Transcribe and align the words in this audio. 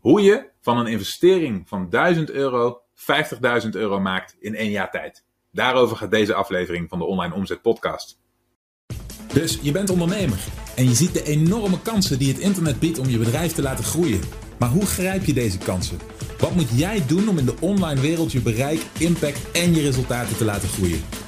Hoe 0.00 0.20
je 0.20 0.48
van 0.60 0.78
een 0.78 0.86
investering 0.86 1.68
van 1.68 1.88
1000 1.90 2.30
euro 2.30 2.82
50.000 3.64 3.68
euro 3.70 4.00
maakt 4.00 4.36
in 4.40 4.54
één 4.54 4.70
jaar 4.70 4.90
tijd. 4.90 5.24
Daarover 5.52 5.96
gaat 5.96 6.10
deze 6.10 6.34
aflevering 6.34 6.88
van 6.88 6.98
de 6.98 7.04
Online 7.04 7.34
Omzet 7.34 7.62
Podcast. 7.62 8.20
Dus 9.32 9.58
je 9.62 9.72
bent 9.72 9.90
ondernemer 9.90 10.38
en 10.76 10.84
je 10.84 10.94
ziet 10.94 11.12
de 11.12 11.22
enorme 11.22 11.80
kansen 11.82 12.18
die 12.18 12.32
het 12.32 12.38
internet 12.38 12.78
biedt 12.78 12.98
om 12.98 13.08
je 13.08 13.18
bedrijf 13.18 13.52
te 13.52 13.62
laten 13.62 13.84
groeien. 13.84 14.20
Maar 14.58 14.68
hoe 14.68 14.86
grijp 14.86 15.24
je 15.24 15.32
deze 15.32 15.58
kansen? 15.58 15.98
Wat 16.38 16.54
moet 16.54 16.78
jij 16.78 17.06
doen 17.06 17.28
om 17.28 17.38
in 17.38 17.46
de 17.46 17.56
online 17.60 18.00
wereld 18.00 18.32
je 18.32 18.40
bereik, 18.40 18.80
impact 18.98 19.50
en 19.50 19.74
je 19.74 19.80
resultaten 19.80 20.36
te 20.36 20.44
laten 20.44 20.68
groeien? 20.68 21.27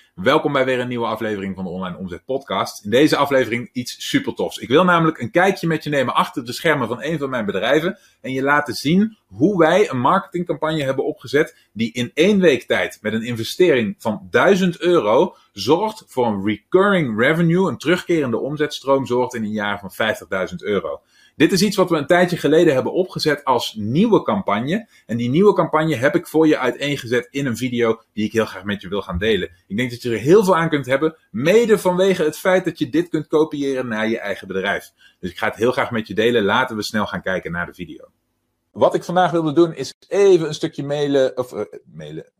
Welkom 0.23 0.53
bij 0.53 0.65
weer 0.65 0.79
een 0.79 0.87
nieuwe 0.87 1.05
aflevering 1.05 1.55
van 1.55 1.63
de 1.63 1.69
Online 1.69 1.97
Omzet 1.97 2.25
Podcast. 2.25 2.83
In 2.83 2.89
deze 2.89 3.17
aflevering 3.17 3.69
iets 3.73 4.09
super 4.09 4.33
tofs. 4.33 4.57
Ik 4.57 4.67
wil 4.67 4.83
namelijk 4.83 5.19
een 5.19 5.31
kijkje 5.31 5.67
met 5.67 5.83
je 5.83 5.89
nemen 5.89 6.13
achter 6.13 6.45
de 6.45 6.53
schermen 6.53 6.87
van 6.87 7.03
een 7.03 7.17
van 7.17 7.29
mijn 7.29 7.45
bedrijven 7.45 7.97
en 8.21 8.31
je 8.31 8.43
laten 8.43 8.73
zien 8.73 9.17
hoe 9.27 9.57
wij 9.57 9.89
een 9.89 9.99
marketingcampagne 9.99 10.83
hebben 10.83 11.05
opgezet 11.05 11.55
die 11.73 11.93
in 11.93 12.11
één 12.13 12.39
week 12.39 12.63
tijd 12.63 12.99
met 13.01 13.13
een 13.13 13.25
investering 13.25 13.95
van 13.97 14.27
1000 14.29 14.79
euro 14.79 15.35
zorgt 15.51 16.03
voor 16.07 16.27
een 16.27 16.45
recurring 16.45 17.19
revenue, 17.19 17.69
een 17.69 17.77
terugkerende 17.77 18.37
omzetstroom 18.37 19.05
zorgt 19.05 19.33
in 19.33 19.43
een 19.43 19.51
jaar 19.51 19.79
van 19.79 20.15
50.000 20.49 20.55
euro. 20.57 21.01
Dit 21.35 21.51
is 21.51 21.61
iets 21.61 21.75
wat 21.75 21.89
we 21.89 21.97
een 21.97 22.05
tijdje 22.05 22.37
geleden 22.37 22.73
hebben 22.73 22.93
opgezet 22.93 23.43
als 23.43 23.75
nieuwe 23.77 24.23
campagne. 24.23 24.87
En 25.05 25.17
die 25.17 25.29
nieuwe 25.29 25.53
campagne 25.53 25.95
heb 25.95 26.15
ik 26.15 26.27
voor 26.27 26.47
je 26.47 26.57
uiteengezet 26.57 27.27
in 27.31 27.45
een 27.45 27.57
video 27.57 28.01
die 28.13 28.25
ik 28.25 28.31
heel 28.31 28.45
graag 28.45 28.63
met 28.63 28.81
je 28.81 28.87
wil 28.87 29.01
gaan 29.01 29.17
delen. 29.17 29.51
Ik 29.67 29.77
denk 29.77 29.89
dat 29.89 30.01
je 30.01 30.11
er 30.11 30.19
heel 30.19 30.43
veel 30.43 30.57
aan 30.57 30.69
kunt 30.69 30.85
hebben, 30.85 31.15
mede 31.31 31.77
vanwege 31.77 32.23
het 32.23 32.37
feit 32.37 32.65
dat 32.65 32.79
je 32.79 32.89
dit 32.89 33.09
kunt 33.09 33.27
kopiëren 33.27 33.87
naar 33.87 34.09
je 34.09 34.19
eigen 34.19 34.47
bedrijf. 34.47 34.91
Dus 35.19 35.29
ik 35.29 35.37
ga 35.37 35.47
het 35.47 35.55
heel 35.55 35.71
graag 35.71 35.91
met 35.91 36.07
je 36.07 36.13
delen. 36.13 36.43
Laten 36.43 36.75
we 36.75 36.83
snel 36.83 37.07
gaan 37.07 37.21
kijken 37.21 37.51
naar 37.51 37.65
de 37.65 37.73
video. 37.73 38.05
Wat 38.71 38.95
ik 38.95 39.03
vandaag 39.03 39.31
wilde 39.31 39.53
doen 39.53 39.75
is 39.75 39.93
even 40.07 40.47
een 40.47 40.53
stukje 40.53 40.83
mailen, 40.83 41.37
of 41.37 41.53
uh, 41.53 41.61
mailen, 41.93 42.31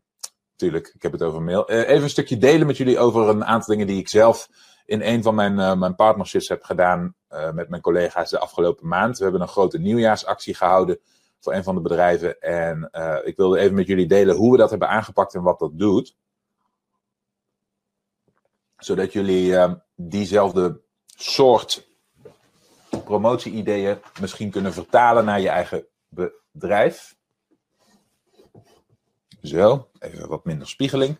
tuurlijk, 0.56 0.92
ik 0.94 1.02
heb 1.02 1.12
het 1.12 1.22
over 1.22 1.42
mail. 1.42 1.70
Uh, 1.70 1.78
even 1.78 2.02
een 2.02 2.10
stukje 2.10 2.38
delen 2.38 2.66
met 2.66 2.76
jullie 2.76 2.98
over 2.98 3.28
een 3.28 3.44
aantal 3.44 3.68
dingen 3.68 3.86
die 3.86 3.98
ik 3.98 4.08
zelf 4.08 4.48
in 4.86 5.02
een 5.02 5.22
van 5.22 5.34
mijn, 5.34 5.58
uh, 5.58 5.74
mijn 5.74 5.94
partnerships 5.94 6.48
heb 6.48 6.62
gedaan 6.62 7.14
uh, 7.30 7.52
met 7.52 7.68
mijn 7.68 7.82
collega's 7.82 8.30
de 8.30 8.38
afgelopen 8.38 8.88
maand. 8.88 9.16
We 9.16 9.22
hebben 9.22 9.42
een 9.42 9.48
grote 9.48 9.78
nieuwjaarsactie 9.78 10.54
gehouden 10.54 10.98
voor 11.40 11.54
een 11.54 11.64
van 11.64 11.74
de 11.74 11.80
bedrijven. 11.80 12.40
En 12.40 12.88
uh, 12.92 13.18
ik 13.24 13.36
wilde 13.36 13.58
even 13.58 13.74
met 13.74 13.86
jullie 13.86 14.06
delen 14.06 14.36
hoe 14.36 14.52
we 14.52 14.56
dat 14.56 14.70
hebben 14.70 14.88
aangepakt 14.88 15.34
en 15.34 15.42
wat 15.42 15.58
dat 15.58 15.78
doet. 15.78 16.16
Zodat 18.76 19.12
jullie 19.12 19.76
diezelfde 19.94 20.80
soort 21.06 21.86
promotie-ideeën 23.04 23.98
misschien 24.20 24.50
kunnen 24.50 24.72
vertalen 24.72 25.24
naar 25.24 25.40
je 25.40 25.48
eigen 25.48 25.86
bedrijf. 26.52 27.16
Zo, 29.42 29.88
even 29.98 30.28
wat 30.28 30.44
minder 30.44 30.68
spiegeling. 30.68 31.18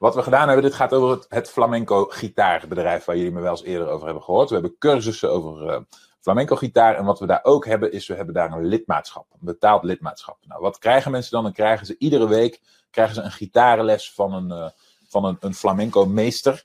Wat 0.00 0.14
we 0.14 0.22
gedaan 0.22 0.46
hebben, 0.46 0.64
dit 0.64 0.74
gaat 0.74 0.92
over 0.92 1.26
het, 1.28 1.50
flamenco 1.50 2.04
gitaarbedrijf 2.04 3.04
waar 3.04 3.16
jullie 3.16 3.32
me 3.32 3.40
wel 3.40 3.50
eens 3.50 3.62
eerder 3.62 3.88
over 3.88 4.04
hebben 4.04 4.22
gehoord. 4.22 4.48
We 4.48 4.54
hebben 4.54 4.78
cursussen 4.78 5.30
over 5.30 5.66
uh, 5.66 5.80
flamenco 6.20 6.56
gitaar 6.56 6.94
en 6.94 7.04
wat 7.04 7.18
we 7.18 7.26
daar 7.26 7.40
ook 7.42 7.66
hebben 7.66 7.92
is 7.92 8.06
we 8.06 8.14
hebben 8.14 8.34
daar 8.34 8.52
een 8.52 8.64
lidmaatschap, 8.64 9.26
een 9.32 9.38
betaald 9.40 9.84
lidmaatschap. 9.84 10.38
Nou, 10.42 10.60
wat 10.60 10.78
krijgen 10.78 11.10
mensen 11.10 11.32
dan? 11.32 11.42
Dan 11.42 11.52
krijgen 11.52 11.86
ze 11.86 11.94
iedere 11.98 12.28
week 12.28 12.60
krijgen 12.90 13.14
ze 13.14 13.20
een 13.22 13.30
gitarenles 13.30 14.12
van 14.12 14.32
een, 14.32 14.48
uh, 14.48 14.68
van 15.08 15.24
een, 15.24 15.36
een 15.40 15.54
flamenco 15.54 16.06
meester. 16.06 16.64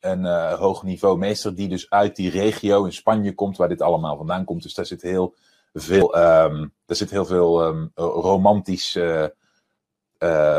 Een 0.00 0.24
uh, 0.24 0.52
hoog 0.52 0.82
niveau 0.82 1.18
meester 1.18 1.54
die 1.54 1.68
dus 1.68 1.90
uit 1.90 2.16
die 2.16 2.30
regio 2.30 2.84
in 2.84 2.92
Spanje 2.92 3.34
komt 3.34 3.56
waar 3.56 3.68
dit 3.68 3.82
allemaal 3.82 4.16
vandaan 4.16 4.44
komt. 4.44 4.62
Dus 4.62 4.74
daar 4.74 4.86
zit 4.86 5.02
heel 5.02 5.34
veel, 5.72 6.18
um, 6.18 6.72
daar 6.86 6.96
zit 6.96 7.10
heel 7.10 7.26
veel 7.26 7.66
um, 7.66 7.90
romantisch 7.94 8.98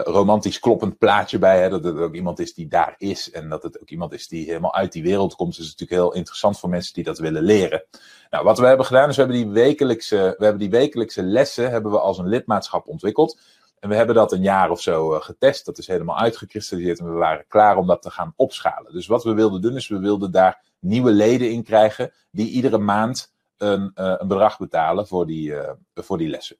romantisch 0.03 0.59
kloppend 0.59 0.97
plaatje 0.97 1.39
bij. 1.39 1.61
Hè, 1.61 1.69
dat 1.69 1.83
het 1.83 1.97
ook 1.97 2.16
iemand 2.16 2.39
is 2.39 2.53
die 2.53 2.67
daar 2.67 2.95
is. 2.97 3.31
En 3.31 3.49
dat 3.49 3.63
het 3.63 3.81
ook 3.81 3.89
iemand 3.89 4.13
is 4.13 4.27
die 4.27 4.45
helemaal 4.45 4.73
uit 4.73 4.91
die 4.91 5.03
wereld 5.03 5.35
komt. 5.35 5.55
Dus 5.55 5.66
is 5.66 5.72
natuurlijk 5.72 6.01
heel 6.01 6.13
interessant 6.13 6.59
voor 6.59 6.69
mensen 6.69 6.94
die 6.94 7.03
dat 7.03 7.19
willen 7.19 7.44
leren. 7.44 7.83
Nou, 8.29 8.44
wat 8.44 8.59
we 8.59 8.66
hebben 8.66 8.85
gedaan 8.85 9.09
is 9.09 9.16
we 9.16 9.22
hebben 9.22 9.41
die 9.41 9.51
wekelijkse, 9.51 10.35
we 10.38 10.44
hebben 10.44 10.61
die 10.61 10.69
wekelijkse 10.69 11.23
lessen 11.23 11.72
hebben 11.72 11.91
we 11.91 11.99
als 11.99 12.17
een 12.17 12.27
lidmaatschap 12.27 12.88
ontwikkeld. 12.88 13.39
En 13.79 13.89
we 13.89 13.95
hebben 13.95 14.16
dat 14.16 14.31
een 14.31 14.41
jaar 14.41 14.69
of 14.69 14.81
zo 14.81 15.13
uh, 15.13 15.22
getest. 15.22 15.66
Dat 15.66 15.78
is 15.78 15.88
helemaal 15.88 16.17
uitgekristalliseerd 16.17 16.99
en 16.99 17.05
we 17.05 17.11
waren 17.11 17.45
klaar 17.47 17.78
om 17.78 17.88
dat 17.88 18.01
te 18.01 18.09
gaan 18.09 18.33
opschalen. 18.35 18.93
Dus 18.93 19.07
wat 19.07 19.23
we 19.23 19.33
wilden 19.33 19.61
doen 19.61 19.75
is 19.75 19.88
we 19.88 19.99
wilden 19.99 20.31
daar 20.31 20.61
nieuwe 20.79 21.11
leden 21.11 21.51
in 21.51 21.63
krijgen 21.63 22.13
die 22.31 22.49
iedere 22.49 22.78
maand 22.78 23.33
een, 23.57 23.91
uh, 23.95 24.13
een 24.17 24.28
bedrag 24.28 24.57
betalen 24.57 25.07
voor 25.07 25.25
die, 25.25 25.53
voor 25.93 26.17
die 26.17 26.29
lessen. 26.29 26.57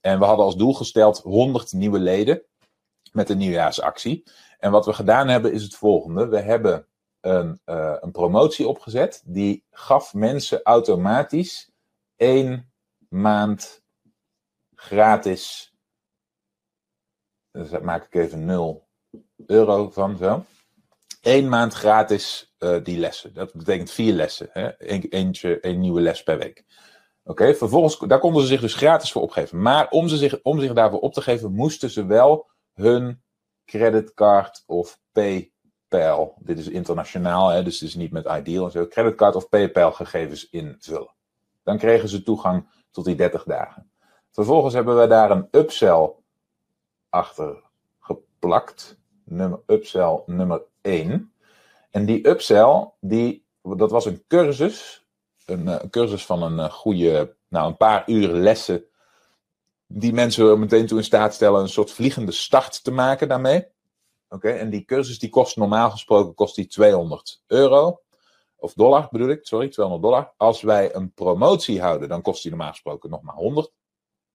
En 0.00 0.18
we 0.18 0.24
hadden 0.24 0.44
als 0.44 0.56
doel 0.56 0.74
gesteld 0.74 1.18
100 1.18 1.72
nieuwe 1.72 1.98
leden 1.98 2.42
met 3.12 3.28
een 3.28 3.38
nieuwjaarsactie. 3.38 4.24
En 4.58 4.70
wat 4.70 4.86
we 4.86 4.92
gedaan 4.92 5.28
hebben 5.28 5.52
is 5.52 5.62
het 5.62 5.74
volgende. 5.74 6.28
We 6.28 6.40
hebben 6.40 6.86
een, 7.20 7.60
uh, 7.66 7.96
een 8.00 8.10
promotie 8.10 8.68
opgezet. 8.68 9.22
Die 9.24 9.64
gaf 9.70 10.14
mensen 10.14 10.62
automatisch 10.62 11.70
één 12.16 12.72
maand 13.08 13.82
gratis. 14.74 15.74
Dus 17.50 17.70
daar 17.70 17.84
maak 17.84 18.04
ik 18.04 18.14
even 18.14 18.44
0 18.44 18.88
euro 19.46 19.90
van 19.90 20.16
zo. 20.16 20.44
Eén 21.20 21.48
maand 21.48 21.74
gratis 21.74 22.54
uh, 22.58 22.84
die 22.84 22.98
lessen. 22.98 23.34
Dat 23.34 23.52
betekent 23.52 23.90
vier 23.90 24.12
lessen. 24.12 24.48
Hè? 24.52 24.78
Eentje, 25.08 25.60
één 25.60 25.80
nieuwe 25.80 26.00
les 26.00 26.22
per 26.22 26.38
week. 26.38 26.64
Oké, 27.24 27.54
vervolgens, 27.54 27.98
daar 27.98 28.18
konden 28.18 28.42
ze 28.42 28.48
zich 28.48 28.60
dus 28.60 28.74
gratis 28.74 29.12
voor 29.12 29.22
opgeven. 29.22 29.62
Maar 29.62 29.88
om, 29.90 30.08
ze 30.08 30.16
zich, 30.16 30.42
om 30.42 30.60
zich 30.60 30.72
daarvoor 30.72 31.00
op 31.00 31.12
te 31.12 31.22
geven, 31.22 31.52
moesten 31.52 31.90
ze 31.90 32.06
wel 32.06 32.50
hun 32.74 33.22
creditcard 33.64 34.62
of 34.66 35.00
PayPal, 35.12 36.34
dit 36.38 36.58
is 36.58 36.68
internationaal, 36.68 37.48
hè, 37.48 37.62
dus 37.62 37.80
het 37.80 37.88
is 37.88 37.94
niet 37.94 38.12
met 38.12 38.26
Ideal 38.26 38.64
en 38.64 38.70
zo, 38.70 38.86
creditcard 38.86 39.34
of 39.34 39.48
PayPal 39.48 39.92
gegevens 39.92 40.48
invullen. 40.48 41.14
Dan 41.62 41.78
kregen 41.78 42.08
ze 42.08 42.22
toegang 42.22 42.68
tot 42.90 43.04
die 43.04 43.14
30 43.14 43.44
dagen. 43.44 43.90
Vervolgens 44.30 44.74
hebben 44.74 45.00
we 45.00 45.06
daar 45.06 45.30
een 45.30 45.48
upsell 45.50 46.12
achter 47.08 47.62
geplakt, 48.00 48.98
nummer, 49.24 49.60
upsell 49.66 50.22
nummer 50.26 50.62
1. 50.80 51.32
En 51.90 52.06
die 52.06 52.28
upsell, 52.28 52.90
die, 53.00 53.44
dat 53.62 53.90
was 53.90 54.04
een 54.04 54.24
cursus 54.26 54.99
een, 55.50 55.68
eh, 55.68 55.88
cursus 55.90 56.26
van 56.26 56.42
een 56.42 56.56
uh, 56.56 56.70
goede, 56.70 57.36
nou 57.48 57.68
een 57.68 57.76
paar 57.76 58.02
uur 58.06 58.28
lessen, 58.28 58.84
die 59.86 60.12
mensen 60.12 60.58
meteen 60.58 60.86
toe 60.86 60.98
in 60.98 61.04
staat 61.04 61.34
stellen 61.34 61.60
een 61.60 61.68
soort 61.68 61.90
vliegende 61.90 62.32
start 62.32 62.84
te 62.84 62.90
maken 62.90 63.28
daarmee. 63.28 63.66
Oké, 64.28 64.50
en 64.50 64.70
die 64.70 64.84
cursus 64.84 65.18
die 65.18 65.30
kost 65.30 65.56
normaal 65.56 65.90
gesproken 65.90 66.34
kost 66.34 66.54
die 66.54 66.66
200 66.66 67.42
euro. 67.46 68.00
Of 68.56 68.72
dollar 68.72 69.08
bedoel 69.10 69.28
ik, 69.28 69.46
sorry, 69.46 69.68
200 69.68 70.10
dollar. 70.10 70.32
Als 70.36 70.62
wij 70.62 70.94
een 70.94 71.12
promotie 71.12 71.80
houden, 71.80 72.08
dan 72.08 72.22
kost 72.22 72.42
die 72.42 72.50
normaal 72.50 72.70
gesproken 72.70 73.10
nog 73.10 73.22
maar 73.22 73.34
100 73.34 73.72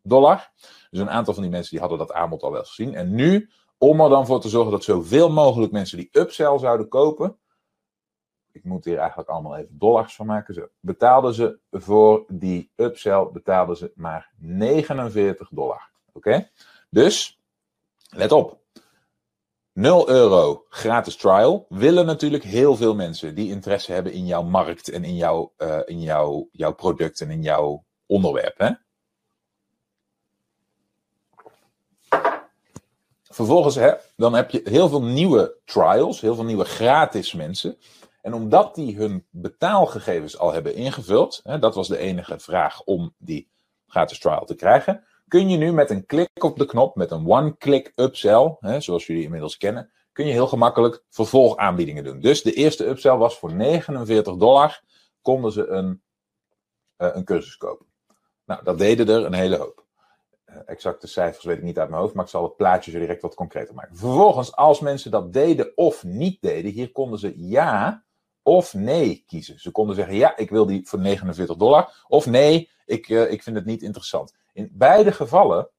dollar. 0.01 0.51
Dus 0.89 0.99
een 0.99 1.09
aantal 1.09 1.33
van 1.33 1.43
die 1.43 1.51
mensen 1.51 1.71
die 1.71 1.79
hadden 1.79 1.97
dat 1.97 2.11
aanbod 2.11 2.43
al 2.43 2.51
wel 2.51 2.63
gezien. 2.63 2.95
En 2.95 3.15
nu, 3.15 3.49
om 3.77 4.01
er 4.01 4.09
dan 4.09 4.25
voor 4.25 4.41
te 4.41 4.49
zorgen 4.49 4.71
dat 4.71 4.83
zoveel 4.83 5.29
mogelijk 5.29 5.71
mensen 5.71 5.97
die 5.97 6.09
upsell 6.11 6.57
zouden 6.57 6.87
kopen, 6.87 7.37
ik 8.55 8.63
moet 8.63 8.85
hier 8.85 8.97
eigenlijk 8.97 9.29
allemaal 9.29 9.55
even 9.55 9.77
dollars 9.77 10.15
van 10.15 10.25
maken. 10.25 10.53
Zo, 10.53 10.67
betaalden 10.79 11.33
ze 11.33 11.59
voor 11.71 12.25
die 12.27 12.71
upsell 12.75 13.29
betaalden 13.33 13.77
ze 13.77 13.91
maar 13.95 14.31
49 14.37 15.49
dollar. 15.51 15.89
Oké? 16.13 16.49
Dus, 16.89 17.39
let 18.09 18.31
op. 18.31 18.63
0 19.73 20.09
euro 20.09 20.65
gratis 20.69 21.15
trial 21.15 21.65
willen 21.69 22.05
natuurlijk 22.05 22.43
heel 22.43 22.75
veel 22.75 22.95
mensen 22.95 23.35
die 23.35 23.49
interesse 23.49 23.91
hebben 23.91 24.11
in 24.11 24.25
jouw 24.25 24.43
markt 24.43 24.89
en 24.89 25.03
in, 25.03 25.15
jouw, 25.15 25.53
uh, 25.57 25.79
in 25.85 26.01
jouw, 26.01 26.49
jouw 26.51 26.73
product 26.73 27.21
en 27.21 27.29
in 27.29 27.41
jouw 27.41 27.85
onderwerp. 28.05 28.57
Hè? 28.57 28.71
Vervolgens, 33.35 33.75
hè, 33.75 33.93
dan 34.15 34.33
heb 34.33 34.49
je 34.49 34.61
heel 34.63 34.89
veel 34.89 35.03
nieuwe 35.03 35.57
trials, 35.65 36.21
heel 36.21 36.35
veel 36.35 36.43
nieuwe 36.43 36.65
gratis 36.65 37.33
mensen. 37.33 37.77
En 38.25 38.33
omdat 38.33 38.75
die 38.75 38.95
hun 38.95 39.27
betaalgegevens 39.29 40.37
al 40.37 40.53
hebben 40.53 40.75
ingevuld, 40.75 41.39
hè, 41.43 41.59
dat 41.59 41.75
was 41.75 41.87
de 41.87 41.97
enige 41.97 42.39
vraag 42.39 42.83
om 42.83 43.13
die 43.17 43.49
gratis 43.87 44.19
trial 44.19 44.45
te 44.45 44.55
krijgen, 44.55 45.03
kun 45.27 45.49
je 45.49 45.57
nu 45.57 45.71
met 45.71 45.89
een 45.89 46.05
klik 46.05 46.43
op 46.43 46.57
de 46.57 46.65
knop, 46.65 46.95
met 46.95 47.11
een 47.11 47.27
one-click 47.27 47.91
upsell, 47.95 48.55
hè, 48.59 48.79
zoals 48.79 49.07
jullie 49.07 49.23
inmiddels 49.23 49.57
kennen, 49.57 49.91
kun 50.11 50.25
je 50.25 50.31
heel 50.31 50.47
gemakkelijk 50.47 51.03
vervolgaanbiedingen 51.09 52.03
doen. 52.03 52.19
Dus 52.19 52.41
de 52.41 52.53
eerste 52.53 52.87
upsell 52.87 53.15
was 53.15 53.37
voor 53.37 53.53
49 53.53 54.35
dollar, 54.35 54.81
konden 55.21 55.51
ze 55.51 55.67
een, 55.67 56.01
uh, 56.97 57.09
een 57.13 57.25
cursus 57.25 57.57
kopen. 57.57 57.85
Nou, 58.45 58.63
dat 58.63 58.77
deden 58.77 59.09
er 59.09 59.25
een 59.25 59.33
hele 59.33 59.57
hoop. 59.57 59.83
exacte 60.65 61.07
cijfers 61.07 61.45
weet 61.45 61.57
ik 61.57 61.63
niet 61.63 61.79
uit 61.79 61.89
mijn 61.89 62.01
hoofd, 62.01 62.13
maar 62.13 62.23
ik 62.23 62.29
zal 62.29 62.43
het 62.43 62.55
plaatje 62.55 62.91
zo 62.91 62.99
direct 62.99 63.21
wat 63.21 63.35
concreter 63.35 63.73
maken. 63.73 63.97
Vervolgens, 63.97 64.55
als 64.55 64.79
mensen 64.79 65.11
dat 65.11 65.33
deden 65.33 65.71
of 65.75 66.03
niet 66.03 66.41
deden, 66.41 66.71
hier 66.71 66.91
konden 66.91 67.19
ze 67.19 67.33
ja 67.47 68.04
of 68.47 68.73
nee 68.73 69.23
kiezen. 69.27 69.59
Ze 69.59 69.71
konden 69.71 69.95
zeggen, 69.95 70.15
ja, 70.15 70.37
ik 70.37 70.49
wil 70.49 70.65
die 70.65 70.87
voor 70.87 70.99
49 70.99 71.55
dollar, 71.55 72.05
of 72.07 72.25
nee, 72.25 72.69
ik, 72.85 73.09
uh, 73.09 73.31
ik 73.31 73.43
vind 73.43 73.55
het 73.55 73.65
niet 73.65 73.81
interessant. 73.81 74.33
In 74.53 74.69
beide 74.73 75.11
gevallen 75.11 75.69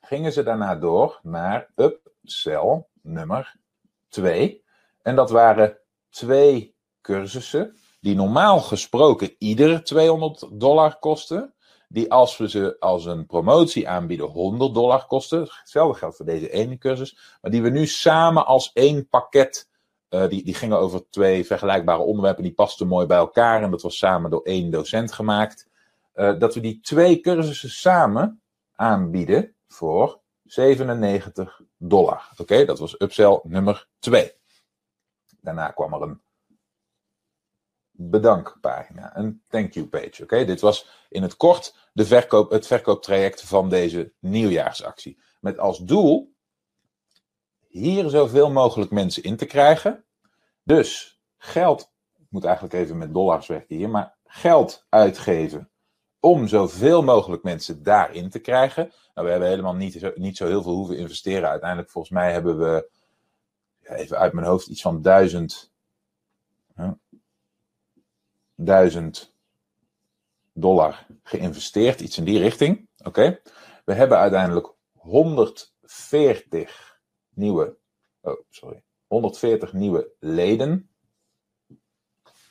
gingen 0.00 0.32
ze 0.32 0.42
daarna 0.42 0.76
door 0.76 1.20
naar 1.22 1.72
upsell 1.74 2.86
nummer 3.02 3.56
2. 4.08 4.64
En 5.02 5.16
dat 5.16 5.30
waren 5.30 5.78
twee 6.10 6.74
cursussen 7.00 7.76
die 8.00 8.14
normaal 8.14 8.60
gesproken 8.60 9.34
ieder 9.38 9.84
200 9.84 10.48
dollar 10.52 10.98
kosten. 10.98 11.54
Die 11.88 12.12
als 12.12 12.36
we 12.36 12.48
ze 12.48 12.76
als 12.78 13.04
een 13.04 13.26
promotie 13.26 13.88
aanbieden 13.88 14.26
100 14.26 14.74
dollar 14.74 15.06
kosten. 15.06 15.40
Hetzelfde 15.40 15.98
geldt 15.98 16.16
voor 16.16 16.26
deze 16.26 16.50
ene 16.50 16.78
cursus. 16.78 17.18
Maar 17.40 17.50
die 17.50 17.62
we 17.62 17.70
nu 17.70 17.86
samen 17.86 18.46
als 18.46 18.70
één 18.72 19.08
pakket. 19.08 19.68
Uh, 20.10 20.28
die, 20.28 20.44
die 20.44 20.54
gingen 20.54 20.78
over 20.78 21.10
twee 21.10 21.46
vergelijkbare 21.46 22.02
onderwerpen. 22.02 22.42
Die 22.42 22.54
pasten 22.54 22.86
mooi 22.86 23.06
bij 23.06 23.16
elkaar. 23.16 23.62
En 23.62 23.70
dat 23.70 23.82
was 23.82 23.98
samen 23.98 24.30
door 24.30 24.42
één 24.42 24.70
docent 24.70 25.12
gemaakt. 25.12 25.68
Uh, 26.14 26.38
dat 26.38 26.54
we 26.54 26.60
die 26.60 26.80
twee 26.80 27.20
cursussen 27.20 27.70
samen 27.70 28.40
aanbieden 28.74 29.54
voor 29.68 30.20
97 30.44 31.60
dollar. 31.76 32.30
Oké, 32.36 32.64
dat 32.64 32.78
was 32.78 33.00
upsell 33.00 33.40
nummer 33.42 33.88
2. 33.98 34.32
Daarna 35.40 35.70
kwam 35.70 35.92
er 35.92 36.02
een 36.02 36.20
bedankpagina, 37.90 39.16
een 39.16 39.42
thank 39.48 39.72
you 39.72 39.86
page. 39.86 40.22
Oké, 40.22 40.44
dit 40.44 40.60
was 40.60 40.88
in 41.08 41.22
het 41.22 41.36
kort 41.36 41.76
de 41.92 42.06
verkoop, 42.06 42.50
het 42.50 42.66
verkooptraject 42.66 43.42
van 43.42 43.68
deze 43.68 44.12
nieuwjaarsactie. 44.18 45.18
Met 45.40 45.58
als 45.58 45.78
doel 45.78 46.34
hier 47.76 48.10
zoveel 48.10 48.50
mogelijk 48.50 48.90
mensen 48.90 49.22
in 49.22 49.36
te 49.36 49.46
krijgen. 49.46 50.04
Dus 50.62 51.20
geld, 51.38 51.92
ik 52.18 52.26
moet 52.28 52.44
eigenlijk 52.44 52.74
even 52.74 52.98
met 52.98 53.14
dollars 53.14 53.46
werken 53.46 53.76
hier, 53.76 53.90
maar 53.90 54.14
geld 54.24 54.86
uitgeven 54.88 55.70
om 56.20 56.48
zoveel 56.48 57.02
mogelijk 57.02 57.42
mensen 57.42 57.82
daarin 57.82 58.30
te 58.30 58.38
krijgen. 58.38 58.92
Nou, 59.14 59.26
we 59.26 59.32
hebben 59.32 59.48
helemaal 59.48 59.74
niet 59.74 59.92
zo, 59.92 60.12
niet 60.14 60.36
zo 60.36 60.46
heel 60.46 60.62
veel 60.62 60.74
hoeven 60.74 60.98
investeren. 60.98 61.48
Uiteindelijk, 61.48 61.90
volgens 61.90 62.14
mij, 62.14 62.32
hebben 62.32 62.58
we, 62.58 62.90
even 63.82 64.18
uit 64.18 64.32
mijn 64.32 64.46
hoofd, 64.46 64.66
iets 64.66 64.82
van 64.82 65.02
duizend, 65.02 65.72
duizend 68.54 69.34
dollar 70.52 71.06
geïnvesteerd. 71.22 72.00
Iets 72.00 72.18
in 72.18 72.24
die 72.24 72.38
richting. 72.38 72.88
Oké. 73.04 73.40
We 73.84 73.94
hebben 73.94 74.18
uiteindelijk 74.18 74.72
140 74.92 76.95
nieuwe, 77.36 77.76
oh, 78.20 78.40
sorry, 78.48 78.82
140 79.06 79.72
nieuwe 79.72 80.12
leden 80.18 80.90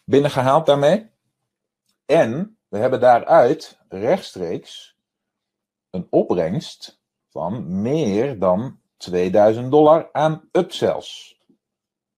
binnengehaald 0.05 0.65
daarmee. 0.65 1.09
En 2.05 2.57
we 2.67 2.77
hebben 2.77 2.99
daaruit 2.99 3.79
rechtstreeks 3.89 4.97
een 5.89 6.07
opbrengst 6.09 7.01
van 7.29 7.81
meer 7.81 8.39
dan 8.39 8.79
2000 8.97 9.71
dollar 9.71 10.09
aan 10.11 10.49
upsells 10.51 11.39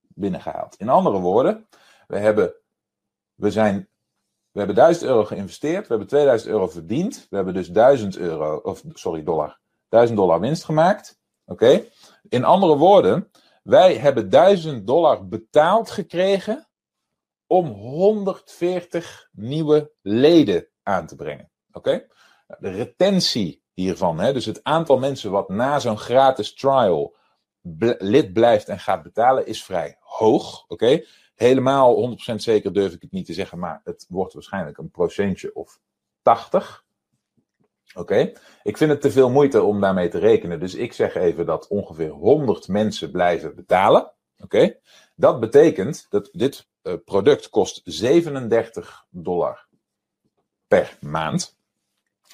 binnengehaald. 0.07 0.75
In 0.75 0.89
andere 0.89 1.19
woorden, 1.19 1.67
we 2.07 2.17
hebben, 2.17 2.53
we 3.33 3.51
zijn, 3.51 3.89
we 4.51 4.59
hebben 4.59 4.75
1000 4.75 5.05
euro 5.05 5.25
geïnvesteerd, 5.25 5.81
we 5.81 5.87
hebben 5.87 6.07
2000 6.07 6.51
euro 6.51 6.67
verdiend, 6.67 7.27
we 7.29 7.35
hebben 7.35 7.53
dus 7.53 7.67
1000 7.67 8.17
euro, 8.17 8.55
of 8.55 8.83
sorry, 8.93 9.23
dollar, 9.23 9.59
1000 9.89 10.17
dollar 10.17 10.39
winst 10.39 10.63
gemaakt. 10.63 11.19
Oké? 11.45 11.85
In 12.29 12.43
andere 12.43 12.77
woorden, 12.77 13.31
wij 13.63 13.95
hebben 13.95 14.29
1000 14.29 14.87
dollar 14.87 15.27
betaald 15.27 15.89
gekregen 15.89 16.67
om 17.47 17.67
140 17.67 19.29
nieuwe 19.31 19.91
leden 20.01 20.67
aan 20.83 21.07
te 21.07 21.15
brengen. 21.15 21.51
Oké? 21.71 22.07
De 22.59 22.69
retentie 22.69 23.63
hiervan, 23.73 24.19
hè, 24.19 24.33
dus 24.33 24.45
het 24.45 24.63
aantal 24.63 24.97
mensen 24.97 25.31
wat 25.31 25.49
na 25.49 25.79
zo'n 25.79 25.97
gratis 25.97 26.53
trial 26.53 27.15
lid 27.97 28.33
blijft 28.33 28.67
en 28.67 28.79
gaat 28.79 29.03
betalen, 29.03 29.45
is 29.45 29.63
vrij 29.63 29.97
hoog. 29.99 30.65
Oké? 30.67 31.03
Helemaal 31.35 32.17
100% 32.31 32.35
zeker 32.35 32.73
durf 32.73 32.93
ik 32.93 33.01
het 33.01 33.11
niet 33.11 33.25
te 33.25 33.33
zeggen, 33.33 33.59
maar 33.59 33.81
het 33.83 34.05
wordt 34.09 34.33
waarschijnlijk 34.33 34.77
een 34.77 34.91
procentje 34.91 35.55
of 35.55 35.79
80. 36.21 36.85
Oké, 37.97 38.31
ik 38.63 38.77
vind 38.77 38.91
het 38.91 39.01
te 39.01 39.11
veel 39.11 39.29
moeite 39.29 39.61
om 39.61 39.81
daarmee 39.81 40.09
te 40.09 40.17
rekenen. 40.17 40.59
Dus 40.59 40.75
ik 40.75 40.93
zeg 40.93 41.15
even 41.15 41.45
dat 41.45 41.67
ongeveer 41.67 42.09
100 42.09 42.67
mensen 42.67 43.11
blijven 43.11 43.55
betalen. 43.55 44.11
Oké, 44.39 44.77
dat 45.15 45.39
betekent 45.39 46.05
dat 46.09 46.29
dit 46.31 46.67
uh, 46.83 46.93
product 47.05 47.49
kost 47.49 47.81
37 47.83 49.05
dollar 49.09 49.67
per 50.67 50.97
maand. 51.01 51.57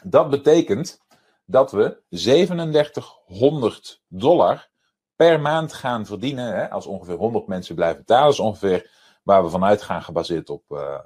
Dat 0.04 0.30
betekent 0.30 1.02
dat 1.46 1.72
we 1.72 2.02
3700 2.10 4.02
dollar 4.08 4.70
per 5.16 5.40
maand 5.40 5.74
gaan 5.74 6.06
verdienen. 6.06 6.56
Hè, 6.56 6.70
als 6.70 6.86
ongeveer 6.86 7.16
100 7.16 7.48
mensen 7.48 7.76
blijven 7.76 7.98
betalen. 7.98 8.30
Is 8.30 8.40
ongeveer 8.40 8.92
waar 9.24 9.44
we 9.44 9.50
vanuit 9.50 9.82
gaan 9.82 10.04
gebaseerd 10.04 10.50
op, 10.50 10.64
uh, 10.70 11.00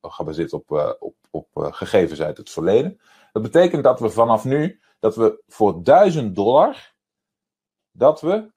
gebaseerd 0.00 0.52
op, 0.52 0.70
uh, 0.70 0.90
op, 0.98 1.14
op 1.30 1.48
gegevens 1.52 2.22
uit 2.22 2.36
het 2.36 2.50
verleden. 2.50 3.00
Dat 3.36 3.44
betekent 3.44 3.84
dat 3.84 4.00
we 4.00 4.10
vanaf 4.10 4.44
nu, 4.44 4.80
dat 4.98 5.16
we 5.16 5.42
voor 5.46 5.84
1000 5.84 6.34
dollar, 6.34 6.94
dat 7.90 8.20
we 8.20 8.52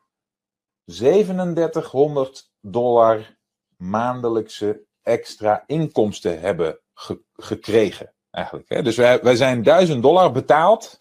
3700 0.86 2.52
dollar 2.62 3.38
maandelijkse 3.78 4.86
extra 5.02 5.64
inkomsten 5.66 6.40
hebben 6.40 6.80
ge 6.94 7.22
gekregen. 7.34 8.14
Eigenlijk, 8.32 8.70
hè? 8.70 8.82
Dus 8.82 8.96
wij, 8.96 9.22
wij 9.22 9.36
zijn 9.36 9.64
1000 9.64 10.02
dollar 10.02 10.32
betaald 10.32 10.98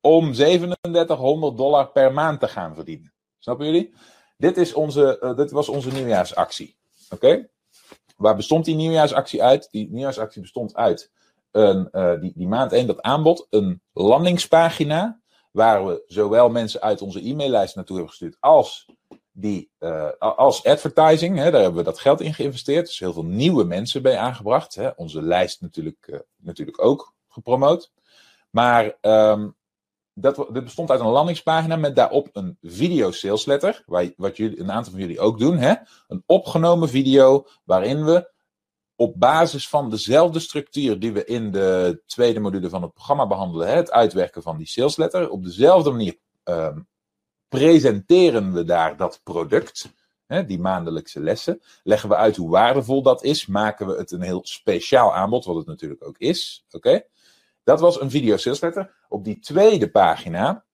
om 0.00 0.32
3700 0.32 1.56
dollar 1.56 1.90
per 1.90 2.12
maand 2.12 2.40
te 2.40 2.48
gaan 2.48 2.74
verdienen. 2.74 3.14
Snappen 3.38 3.66
jullie? 3.66 3.94
Dit, 4.36 4.56
is 4.56 4.74
onze, 4.74 5.18
uh, 5.20 5.36
dit 5.36 5.50
was 5.50 5.68
onze 5.68 5.92
nieuwjaarsactie. 5.92 6.76
Oké? 7.10 7.48
Waar 8.16 8.36
bestond 8.36 8.64
die 8.64 8.74
nieuwjaarsactie 8.76 9.42
uit? 9.42 9.68
Die 9.70 9.90
nieuwjaarsactie 9.90 10.40
bestond 10.40 10.74
uit 10.74 11.12
uh, 11.52 12.20
die, 12.20 12.32
die 12.34 12.48
maand 12.48 12.72
1 12.72 12.86
dat 12.86 13.02
aanbod, 13.02 13.46
een 13.50 13.82
landingspagina. 13.92 15.20
Waar 15.50 15.86
we 15.86 16.02
zowel 16.06 16.50
mensen 16.50 16.80
uit 16.80 17.02
onze 17.02 17.28
e-maillijst 17.28 17.74
naartoe 17.74 17.96
hebben 17.96 18.14
gestuurd 18.14 18.36
als, 18.40 18.88
die, 19.32 19.70
uh, 19.80 20.08
als 20.18 20.64
advertising. 20.64 21.36
Hè, 21.36 21.50
daar 21.50 21.60
hebben 21.60 21.78
we 21.78 21.90
dat 21.90 21.98
geld 21.98 22.20
in 22.20 22.34
geïnvesteerd. 22.34 22.86
Dus 22.86 22.98
heel 22.98 23.12
veel 23.12 23.24
nieuwe 23.24 23.64
mensen 23.64 24.02
bij 24.02 24.18
aangebracht. 24.18 24.74
Hè. 24.74 24.88
Onze 24.96 25.22
lijst 25.22 25.60
natuurlijk, 25.60 26.06
uh, 26.10 26.18
natuurlijk 26.36 26.84
ook 26.84 27.14
gepromoot. 27.28 27.92
Maar 28.50 28.96
um, 29.00 29.56
dat, 30.14 30.52
bestond 30.52 30.90
uit 30.90 31.00
een 31.00 31.06
landingspagina 31.06 31.76
met 31.76 31.96
daarop 31.96 32.28
een 32.32 32.58
video 32.62 33.10
sales 33.10 33.44
letter. 33.44 33.82
Waar, 33.86 34.12
wat 34.16 34.36
jullie, 34.36 34.60
een 34.60 34.72
aantal 34.72 34.92
van 34.92 35.00
jullie 35.00 35.20
ook 35.20 35.38
doen. 35.38 35.58
Hè? 35.58 35.74
Een 36.08 36.22
opgenomen 36.26 36.88
video 36.88 37.46
waarin 37.64 38.04
we 38.04 38.30
op 39.02 39.14
basis 39.18 39.68
van 39.68 39.90
dezelfde 39.90 40.38
structuur 40.38 40.98
die 40.98 41.12
we 41.12 41.24
in 41.24 41.50
de 41.50 42.02
tweede 42.06 42.40
module 42.40 42.68
van 42.68 42.82
het 42.82 42.92
programma 42.92 43.26
behandelen, 43.26 43.68
hè, 43.68 43.74
het 43.74 43.90
uitwerken 43.90 44.42
van 44.42 44.56
die 44.56 44.66
sales 44.66 44.96
letter, 44.96 45.30
op 45.30 45.44
dezelfde 45.44 45.90
manier 45.90 46.16
uh, 46.44 46.76
presenteren 47.48 48.52
we 48.52 48.64
daar 48.64 48.96
dat 48.96 49.20
product, 49.22 49.92
hè, 50.26 50.44
die 50.44 50.58
maandelijkse 50.58 51.20
lessen. 51.20 51.62
Leggen 51.82 52.08
we 52.08 52.16
uit 52.16 52.36
hoe 52.36 52.50
waardevol 52.50 53.02
dat 53.02 53.22
is, 53.22 53.46
maken 53.46 53.86
we 53.86 53.96
het 53.96 54.10
een 54.10 54.22
heel 54.22 54.40
speciaal 54.42 55.14
aanbod, 55.14 55.44
wat 55.44 55.56
het 55.56 55.66
natuurlijk 55.66 56.06
ook 56.06 56.18
is. 56.18 56.66
Oké? 56.70 57.02
Dat 57.64 57.80
was 57.80 58.00
een 58.00 58.10
video 58.10 58.36
sales 58.36 58.60
letter. 58.60 58.94
Op 59.08 59.24
die 59.24 59.38
tweede 59.38 59.90
pagina 59.90 60.64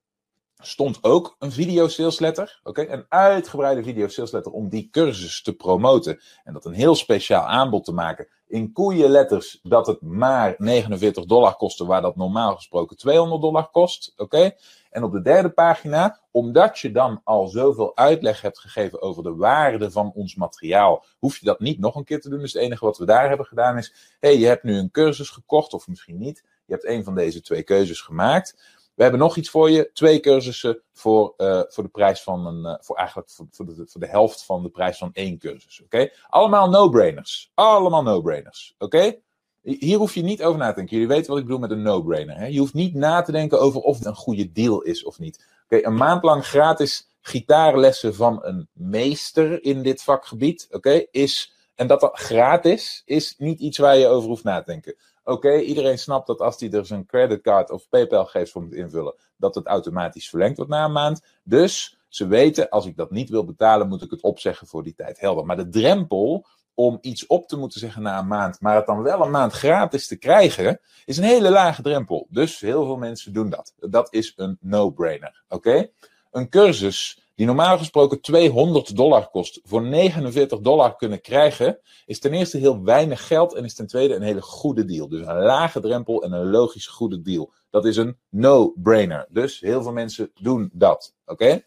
stond 0.63 1.05
ook 1.05 1.37
een 1.39 1.53
video 1.53 1.89
sales 1.89 2.19
letter. 2.19 2.61
Oké, 2.63 2.87
een 2.89 3.05
uitgebreide 3.09 3.83
video 3.83 4.09
sales 4.09 4.31
letter 4.31 4.53
om 4.53 4.69
die 4.69 4.89
cursus 4.91 5.43
te 5.43 5.53
promoten. 5.53 6.21
En 6.45 6.53
dat 6.53 6.65
een 6.65 6.73
heel 6.73 6.95
speciaal 6.95 7.47
aanbod 7.47 7.85
te 7.85 7.93
maken. 7.93 8.29
In 8.47 8.73
koeienletters 8.73 9.61
dat 9.63 9.87
het 9.87 10.01
maar 10.01 10.55
49 10.59 11.25
dollar 11.25 11.57
kostte, 11.57 11.87
waar 11.87 12.03
dat 12.03 12.17
normaal 12.17 12.55
gesproken 12.55 12.97
200 12.97 13.43
dollar 13.43 13.71
kost. 13.71 14.13
Oké. 14.17 14.53
En 14.91 15.03
op 15.03 15.13
de 15.13 15.23
derde 15.23 15.51
pagina, 15.51 16.21
omdat 16.31 16.79
je 16.79 16.91
dan 16.91 17.21
al 17.25 17.49
zoveel 17.49 17.97
uitleg 17.97 18.41
hebt 18.41 18.59
gegeven 18.59 19.03
over 19.03 19.23
de 19.23 19.35
waarde 19.35 19.91
van 19.91 20.13
ons 20.15 20.35
materiaal, 20.35 21.05
hoef 21.19 21.39
je 21.39 21.45
dat 21.47 21.61
niet 21.61 21.79
nog 21.79 21.95
een 21.95 22.05
keer 22.05 22.21
te 22.21 22.29
doen. 22.29 22.41
Dus 22.41 22.53
het 22.53 22.63
enige 22.63 22.85
wat 22.85 22.99
we 22.99 23.05
daar 23.05 23.29
hebben 23.29 23.47
gedaan 23.47 23.79
is: 23.79 24.17
hé, 24.21 24.29
hey, 24.29 24.39
je 24.39 24.47
hebt 24.47 24.63
nu 24.63 24.79
een 24.79 24.91
cursus 24.91 25.31
gekocht, 25.31 25.73
of 25.73 25.89
misschien 25.89 26.19
niet. 26.19 26.45
Je 26.67 26.73
hebt 26.73 26.87
een 26.87 27.05
van 27.05 27.15
deze 27.15 27.41
twee 27.41 27.63
keuzes 27.63 28.01
gemaakt. 28.01 28.78
We 28.99 29.05
hebben 29.05 29.23
nog 29.23 29.37
iets 29.37 29.51
voor 29.51 29.71
je. 29.71 29.91
Twee 29.93 30.21
cursussen 30.21 30.83
voor, 30.93 31.35
uh, 31.37 31.63
voor 31.69 31.85
de 31.85 31.91
prijs 31.91 32.23
van 32.23 32.47
een. 32.47 32.65
Uh, 32.65 32.75
voor 32.81 32.97
eigenlijk 32.97 33.31
voor, 33.31 33.47
voor, 33.51 33.67
de, 33.67 33.75
voor 33.87 34.01
de 34.01 34.07
helft 34.07 34.45
van 34.45 34.63
de 34.63 34.69
prijs 34.69 34.99
van 34.99 35.11
één 35.13 35.39
cursus. 35.39 35.83
Oké? 35.85 36.11
Allemaal 36.29 36.71
no-brainers. 36.71 37.51
Allemaal 37.55 38.03
no-brainers. 38.03 38.75
Oké? 38.79 39.19
Hier 39.63 39.99
hoef 39.99 40.15
je 40.15 40.23
niet 40.23 40.43
over 40.43 40.59
na 40.59 40.69
te 40.69 40.75
denken. 40.75 40.97
Jullie 40.97 41.13
weten 41.13 41.31
wat 41.31 41.39
ik 41.39 41.45
bedoel 41.45 41.61
met 41.61 41.71
een 41.71 41.83
no-brainer. 41.83 42.51
Je 42.51 42.59
hoeft 42.59 42.75
niet 42.75 42.95
na 42.95 43.23
te 43.23 43.33
denken 43.33 43.61
over 43.61 43.81
of 43.81 43.97
het 43.99 44.07
een 44.07 44.15
goede 44.15 44.53
deal 44.53 44.83
is 44.83 45.05
of 45.05 45.19
niet. 45.19 45.47
Oké, 45.65 45.87
een 45.87 45.97
maand 45.97 46.23
lang 46.23 46.45
gratis 46.45 47.09
gitaarlessen 47.21 48.15
van 48.15 48.39
een 48.45 48.69
meester 48.73 49.65
in 49.65 49.83
dit 49.83 50.03
vakgebied, 50.03 50.69
oké, 50.71 51.05
is, 51.11 51.53
en 51.75 51.87
dat 51.87 52.01
dat 52.01 52.19
gratis, 52.19 53.03
is 53.05 53.35
niet 53.39 53.61
iets 53.61 53.79
waar 53.79 53.97
je 53.97 54.07
over 54.07 54.29
hoeft 54.29 54.45
na 54.45 54.59
te 54.59 54.71
denken. 54.71 54.97
Oké, 55.29 55.59
iedereen 55.59 55.99
snapt 55.99 56.27
dat 56.27 56.41
als 56.41 56.61
hij 56.61 56.71
er 56.71 56.87
zijn 56.87 57.07
creditcard 57.07 57.71
of 57.71 57.89
PayPal 57.89 58.25
geeft 58.25 58.51
voor 58.51 58.63
moet 58.63 58.73
invullen, 58.73 59.15
dat 59.37 59.55
het 59.55 59.67
automatisch 59.67 60.29
verlengd 60.29 60.57
wordt 60.57 60.73
na 60.73 60.85
een 60.85 60.93
maand. 60.93 61.23
Dus 61.43 61.99
ze 62.09 62.27
weten, 62.27 62.69
als 62.69 62.87
ik 62.87 62.97
dat 62.97 63.11
niet 63.11 63.31
wil 63.31 63.45
betalen, 63.45 63.89
moet 63.89 64.03
ik 64.03 64.11
het 64.11 64.23
opzeggen 64.23 64.67
voor 64.67 64.83
die 64.83 64.95
tijd. 64.95 65.21
Helder. 65.21 65.47
Maar 65.47 65.57
de 65.57 65.69
drempel 65.69 66.47
om 66.75 66.99
iets 67.01 67.27
op 67.27 67.49
te 67.49 67.57
moeten 67.57 67.81
zeggen 67.81 68.03
na 68.03 68.19
een 68.19 68.27
maand, 68.27 68.61
maar 68.61 68.77
het 68.77 68.87
dan 68.87 69.03
wel 69.03 69.23
een 69.23 69.31
maand 69.31 69.53
gratis 69.53 70.07
te 70.07 70.17
krijgen, 70.17 70.81
is 71.05 71.17
een 71.17 71.25
hele 71.25 71.51
lage 71.51 71.83
drempel. 71.83 72.27
Dus 72.31 72.61
heel 72.61 72.85
veel 72.85 72.97
mensen 72.97 73.33
doen 73.33 73.51
dat. 73.51 73.75
Dat 73.77 74.13
is 74.13 74.33
een 74.37 74.59
no-brainer. 74.61 75.43
Oké? 75.49 75.91
Een 76.31 76.49
cursus 76.49 77.28
die 77.39 77.47
normaal 77.47 77.79
gesproken 77.79 78.21
200 78.21 78.97
dollar 78.97 79.31
kost, 79.31 79.61
voor 79.65 79.83
49 79.83 80.61
dollar 80.61 80.97
kunnen 80.97 81.21
krijgen, 81.21 81.79
is 82.07 82.19
ten 82.19 82.33
eerste 82.33 82.59
heel 82.59 82.85
weinig 82.85 83.27
geld 83.27 83.55
en 83.55 83.65
is 83.65 83.75
ten 83.75 83.87
tweede 83.87 84.15
een 84.15 84.23
hele 84.23 84.43
goede 84.43 84.85
deal. 84.85 85.09
Dus 85.09 85.27
een 85.27 85.43
lage 85.43 85.81
drempel 85.81 86.23
en 86.23 86.33
een 86.33 86.51
logisch 86.51 86.87
goede 86.87 87.23
deal. 87.23 87.53
Dat 87.71 87.85
is 87.85 87.97
een 87.97 88.19
no-brainer. 88.29 89.27
Dus 89.31 89.61
heel 89.61 89.83
veel 89.83 89.93
mensen 89.93 90.31
doen 90.41 90.71
dat. 90.73 91.15
Oké? 91.27 91.65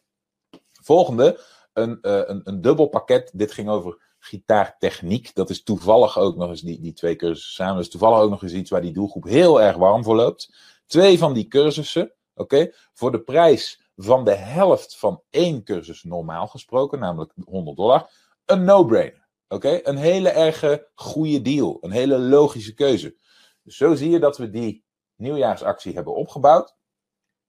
Volgende, 0.81 1.39
een, 1.73 1.97
uh, 2.01 2.21
een, 2.25 2.41
een 2.43 2.61
dubbel 2.61 2.87
pakket. 2.87 3.31
Dit 3.33 3.51
ging 3.51 3.69
over 3.69 3.97
gitaartechniek. 4.19 5.35
Dat 5.35 5.49
is 5.49 5.63
toevallig 5.63 6.17
ook 6.17 6.35
nog 6.35 6.49
eens 6.49 6.61
die, 6.61 6.81
die 6.81 6.93
twee 6.93 7.15
cursussen 7.15 7.53
samen. 7.53 7.75
Dat 7.75 7.83
is 7.83 7.91
toevallig 7.91 8.19
ook 8.19 8.29
nog 8.29 8.43
eens 8.43 8.53
iets 8.53 8.69
waar 8.69 8.81
die 8.81 8.93
doelgroep 8.93 9.23
heel 9.23 9.61
erg 9.61 9.77
warm 9.77 10.03
voor 10.03 10.15
loopt. 10.15 10.53
Twee 10.85 11.17
van 11.17 11.33
die 11.33 11.47
cursussen, 11.47 12.13
oké, 12.33 12.71
voor 12.93 13.11
de 13.11 13.21
prijs 13.21 13.80
van 14.03 14.25
de 14.25 14.36
helft 14.36 14.98
van 14.98 15.24
één 15.29 15.63
cursus 15.63 16.03
normaal 16.03 16.48
gesproken, 16.48 17.00
namelijk 17.00 17.34
100 17.46 17.77
dollar, 17.77 18.10
een 18.46 18.63
no-brainer. 18.63 19.27
Oké, 19.48 19.79
een 19.84 19.98
hele 19.98 20.29
erge 20.29 20.89
goede 20.93 21.41
deal, 21.41 21.77
een 21.81 21.91
hele 21.91 22.20
logische 22.20 22.74
keuze. 22.74 23.15
Dus 23.63 23.77
zo 23.77 23.96
zie 23.96 24.10
je 24.10 24.20
dat 24.20 24.38
we 24.38 24.50
die 24.50 24.86
nieuwjaarsactie 25.15 25.93
hebben 25.93 26.15
opgebouwd. 26.15 26.75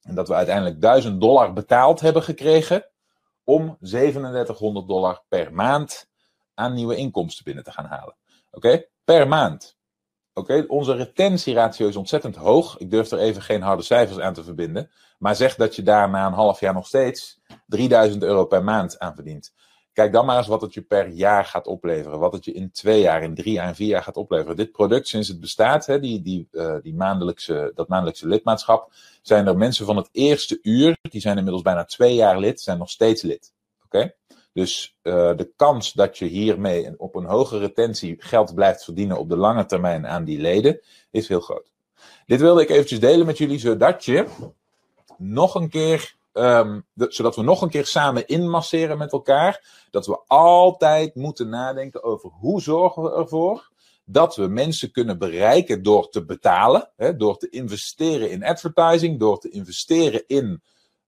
En 0.00 0.14
dat 0.14 0.28
we 0.28 0.34
uiteindelijk 0.34 0.80
1000 0.80 1.20
dollar 1.20 1.52
betaald 1.52 2.00
hebben 2.00 2.22
gekregen 2.22 2.86
om 3.44 3.76
3700 3.80 4.88
dollar 4.88 5.24
per 5.28 5.52
maand 5.52 6.10
aan 6.54 6.74
nieuwe 6.74 6.96
inkomsten 6.96 7.44
binnen 7.44 7.64
te 7.64 7.72
gaan 7.72 7.86
halen. 7.86 8.16
Oké, 8.50 8.84
per 9.04 9.28
maand. 9.28 9.76
Oké, 10.34 10.64
onze 10.68 10.94
retentieratio 10.94 11.88
is 11.88 11.96
ontzettend 11.96 12.36
hoog. 12.36 12.78
Ik 12.78 12.90
durf 12.90 13.10
er 13.10 13.18
even 13.18 13.42
geen 13.42 13.62
harde 13.62 13.82
cijfers 13.82 14.18
aan 14.18 14.34
te 14.34 14.44
verbinden. 14.44 14.90
Maar 15.22 15.36
zeg 15.36 15.54
dat 15.54 15.76
je 15.76 15.82
daar 15.82 16.10
na 16.10 16.26
een 16.26 16.32
half 16.32 16.60
jaar 16.60 16.74
nog 16.74 16.86
steeds 16.86 17.40
3000 17.66 18.22
euro 18.22 18.44
per 18.44 18.64
maand 18.64 18.98
aan 18.98 19.14
verdient. 19.14 19.52
Kijk 19.92 20.12
dan 20.12 20.26
maar 20.26 20.36
eens 20.36 20.46
wat 20.46 20.60
het 20.60 20.74
je 20.74 20.82
per 20.82 21.08
jaar 21.08 21.44
gaat 21.44 21.66
opleveren. 21.66 22.18
Wat 22.18 22.32
het 22.32 22.44
je 22.44 22.52
in 22.52 22.70
twee 22.70 23.00
jaar, 23.00 23.22
in 23.22 23.34
drie 23.34 23.52
jaar 23.52 23.66
en 23.66 23.74
vier 23.74 23.88
jaar 23.88 24.02
gaat 24.02 24.16
opleveren. 24.16 24.56
Dit 24.56 24.72
product, 24.72 25.08
sinds 25.08 25.28
het 25.28 25.40
bestaat, 25.40 25.86
hè, 25.86 26.00
die, 26.00 26.22
die, 26.22 26.48
uh, 26.52 26.76
die 26.82 26.94
maandelijkse, 26.94 27.72
dat 27.74 27.88
maandelijkse 27.88 28.28
lidmaatschap, 28.28 28.92
zijn 29.22 29.46
er 29.46 29.56
mensen 29.56 29.86
van 29.86 29.96
het 29.96 30.08
eerste 30.12 30.58
uur, 30.62 30.96
die 31.00 31.20
zijn 31.20 31.36
inmiddels 31.36 31.62
bijna 31.62 31.84
twee 31.84 32.14
jaar 32.14 32.38
lid, 32.38 32.60
zijn 32.60 32.78
nog 32.78 32.90
steeds 32.90 33.22
lid. 33.22 33.52
Oké? 33.84 34.14
Dus 34.52 34.96
uh, 35.02 35.36
de 35.36 35.52
kans 35.56 35.92
dat 35.92 36.18
je 36.18 36.24
hiermee 36.24 36.94
op 36.96 37.14
een 37.14 37.24
hogere 37.24 37.60
retentie 37.60 38.16
geld 38.18 38.54
blijft 38.54 38.84
verdienen 38.84 39.18
op 39.18 39.28
de 39.28 39.36
lange 39.36 39.64
termijn 39.64 40.06
aan 40.06 40.24
die 40.24 40.40
leden, 40.40 40.80
is 41.10 41.28
heel 41.28 41.40
groot. 41.40 41.72
Dit 42.26 42.40
wilde 42.40 42.62
ik 42.62 42.70
eventjes 42.70 43.00
delen 43.00 43.26
met 43.26 43.38
jullie, 43.38 43.58
zodat 43.58 44.04
je 44.04 44.26
nog 45.18 45.54
een 45.54 45.68
keer, 45.68 46.16
de, 46.32 46.82
zodat 47.08 47.36
we 47.36 47.42
nog 47.42 47.62
een 47.62 47.70
keer 47.70 47.86
samen 47.86 48.26
inmasseren 48.26 48.98
met 48.98 49.12
elkaar. 49.12 49.84
Dat 49.90 50.06
we 50.06 50.20
altijd 50.26 51.14
moeten 51.14 51.48
nadenken 51.48 52.02
over 52.02 52.30
hoe 52.30 52.60
zorgen 52.60 53.02
we 53.02 53.12
ervoor 53.14 53.70
dat 54.04 54.36
we 54.36 54.46
mensen 54.46 54.90
kunnen 54.90 55.18
bereiken 55.18 55.82
door 55.82 56.08
te 56.08 56.24
betalen, 56.24 56.90
hè, 56.96 57.16
door 57.16 57.36
te 57.36 57.48
investeren 57.48 58.30
in 58.30 58.44
advertising, 58.44 59.18
door 59.18 59.38
te 59.38 59.50
investeren 59.50 60.24
in 60.26 60.62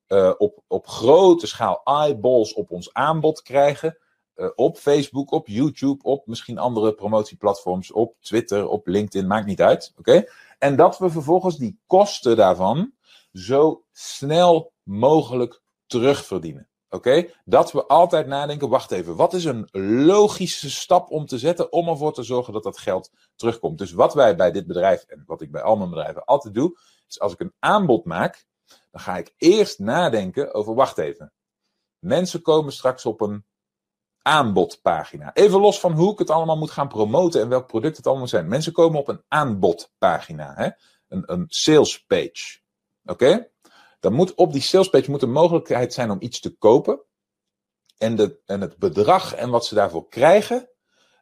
uh, 0.09 0.33
op, 0.39 0.63
op 0.67 0.87
grote 0.87 1.47
schaal 1.47 1.81
eyeballs 1.85 2.55
op 2.55 2.71
ons 2.71 2.93
aanbod 2.93 3.43
krijgen. 3.43 3.99
Uh, 4.37 4.49
op 4.55 4.79
Facebook, 4.79 5.33
op 5.33 5.49
YouTube, 5.49 6.03
op 6.03 6.27
misschien 6.27 6.59
andere 6.59 6.95
promotieplatforms, 6.95 7.93
op 7.93 8.15
Twitter, 8.21 8.69
op 8.69 8.87
LinkedIn, 8.87 9.27
maakt 9.27 9.47
niet 9.47 9.63
uit. 9.63 9.93
Oké? 9.99 10.25
En 10.59 10.77
dat 10.77 10.99
we 10.99 11.11
vervolgens 11.11 11.57
die 11.57 11.79
kosten 11.87 12.37
daarvan 12.37 12.93
zo 13.35 13.85
snel 13.93 14.73
mogelijk 14.83 15.63
terugverdienen. 15.87 16.69
Oké? 16.89 17.31
Dat 17.45 17.73
we 17.73 17.87
altijd 17.87 18.27
nadenken, 18.27 18.69
wacht 18.69 18.91
even, 18.91 19.17
wat 19.17 19.33
is 19.33 19.45
een 19.45 19.69
logische 20.07 20.71
stap 20.71 21.11
om 21.11 21.27
te 21.27 21.39
zetten 21.39 21.73
om 21.73 21.89
ervoor 21.89 22.13
te 22.13 22.23
zorgen 22.23 22.53
dat 22.53 22.63
dat 22.63 22.79
geld 22.79 23.11
terugkomt? 23.37 23.79
Dus 23.79 23.93
wat 23.93 24.15
wij 24.15 24.37
bij 24.37 24.53
dit 24.53 24.67
bedrijf 24.67 25.03
en 25.03 25.23
wat 25.27 25.41
ik 25.41 25.51
bij 25.51 25.63
al 25.63 25.77
mijn 25.77 25.91
bedrijven 25.91 26.25
altijd 26.25 26.55
doe, 26.55 26.79
is 27.09 27.21
als 27.21 27.33
ik 27.33 27.41
een 27.41 27.55
aanbod 27.59 28.05
maak, 28.05 28.47
dan 28.91 29.01
ga 29.01 29.17
ik 29.17 29.35
eerst 29.37 29.79
nadenken 29.79 30.55
over, 30.55 30.75
wacht 30.75 30.99
even. 30.99 31.33
Mensen 31.99 32.43
komen 32.43 32.73
straks 32.73 33.07
op 33.07 33.21
een 33.21 33.45
aanbodpagina. 34.23 35.35
Even 35.35 35.61
los 35.61 35.81
van 35.81 35.93
hoe 35.93 36.13
ik 36.13 36.19
het 36.19 36.31
allemaal 36.31 36.57
moet 36.57 36.71
gaan 36.71 36.89
promoten 36.89 37.41
en 37.41 37.49
welk 37.49 37.67
product 37.67 37.97
het 37.97 38.07
allemaal 38.07 38.29
zijn. 38.29 38.49
Mensen 38.49 38.73
komen 38.73 38.99
op 38.99 39.09
een 39.09 39.23
aanbodpagina, 39.29 40.55
hè? 40.55 40.69
Een, 41.09 41.33
een 41.33 41.45
sales 41.49 42.05
page. 42.05 42.63
Oké? 43.05 43.51
Dan 44.01 44.13
moet 44.13 44.35
op 44.35 44.53
die 44.53 44.63
sales 44.63 44.89
page 44.89 45.11
moet 45.11 45.23
een 45.23 45.33
mogelijkheid 45.33 45.93
zijn 45.93 46.11
om 46.11 46.17
iets 46.21 46.41
te 46.41 46.57
kopen. 46.57 47.01
En, 47.99 48.17
de, 48.17 48.41
en 48.47 48.61
het 48.61 48.77
bedrag 48.77 49.35
en 49.35 49.51
wat 49.51 49.67
ze 49.67 49.75
daarvoor 49.75 50.09
krijgen, 50.09 50.69